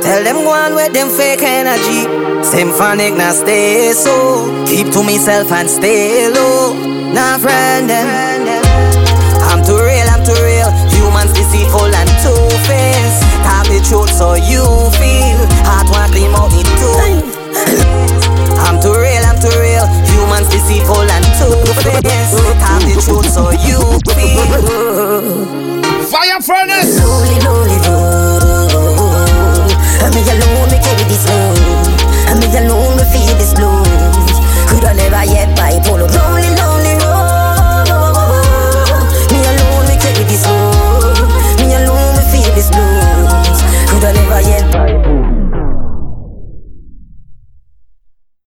Tell 0.07 0.23
them 0.23 0.37
go 0.37 0.51
on 0.51 0.75
with 0.75 0.93
them 0.93 1.09
fake 1.11 1.43
energy. 1.43 2.07
Symphonic 2.45 3.15
now 3.15 3.33
stay 3.33 3.93
so. 3.93 4.65
Keep 4.67 4.93
to 4.93 5.03
myself 5.03 5.51
and 5.51 5.69
stay 5.69 6.31
low. 6.31 6.96
Nah, 7.15 7.39
friend 7.39 7.89
them. 7.89 8.07
I'm 9.47 9.63
too 9.65 9.79
real, 9.79 10.07
I'm 10.11 10.25
too 10.25 10.37
real. 10.43 10.71
Humans 10.91 11.33
deceitful 11.33 11.87
and 11.87 12.11
two-faced. 12.23 13.23
Talk 13.47 13.67
the 13.69 13.81
truth 13.85 14.11
so 14.11 14.35
you 14.35 14.65
feel. 14.99 15.39
Heart 15.65 15.89
want 15.91 16.13
clean 16.13 16.35
out 16.35 16.53
it 16.53 16.67
too. 16.77 16.97
I'm 18.61 18.81
too 18.83 18.93
real, 18.93 19.25
I'm 19.25 19.39
too 19.39 19.55
real. 19.57 19.87
Humans 20.11 20.49
deceitful 20.51 21.07
and 21.07 21.27
two-faced. 21.39 22.37
Talk 22.61 22.83
the 22.85 22.99
truth 23.01 23.29
so 23.31 23.51
you 23.65 23.81
feel. 24.13 25.47
Fire 26.11 26.41
furnace. 26.43 26.99
Lonely, 27.01 27.39
lonely, 27.47 27.79
lonely. 27.87 29.75
I'm 30.03 30.11
me 30.13 30.21
alone, 30.27 30.69
me 30.71 30.79
carry 30.83 31.05
this 31.09 31.25
load. 31.29 31.59
I'm 32.29 32.39
me 32.43 32.47
alone, 32.51 32.97
me 32.99 33.05
feel 33.09 33.35
this 33.39 33.55
blues. 33.55 33.87
Could 34.69 34.85
I 34.85 34.93
never 34.93 35.25
yet 35.33 35.57
buy 35.57 35.79
polo? 35.87 36.07
Lonely. 36.07 36.56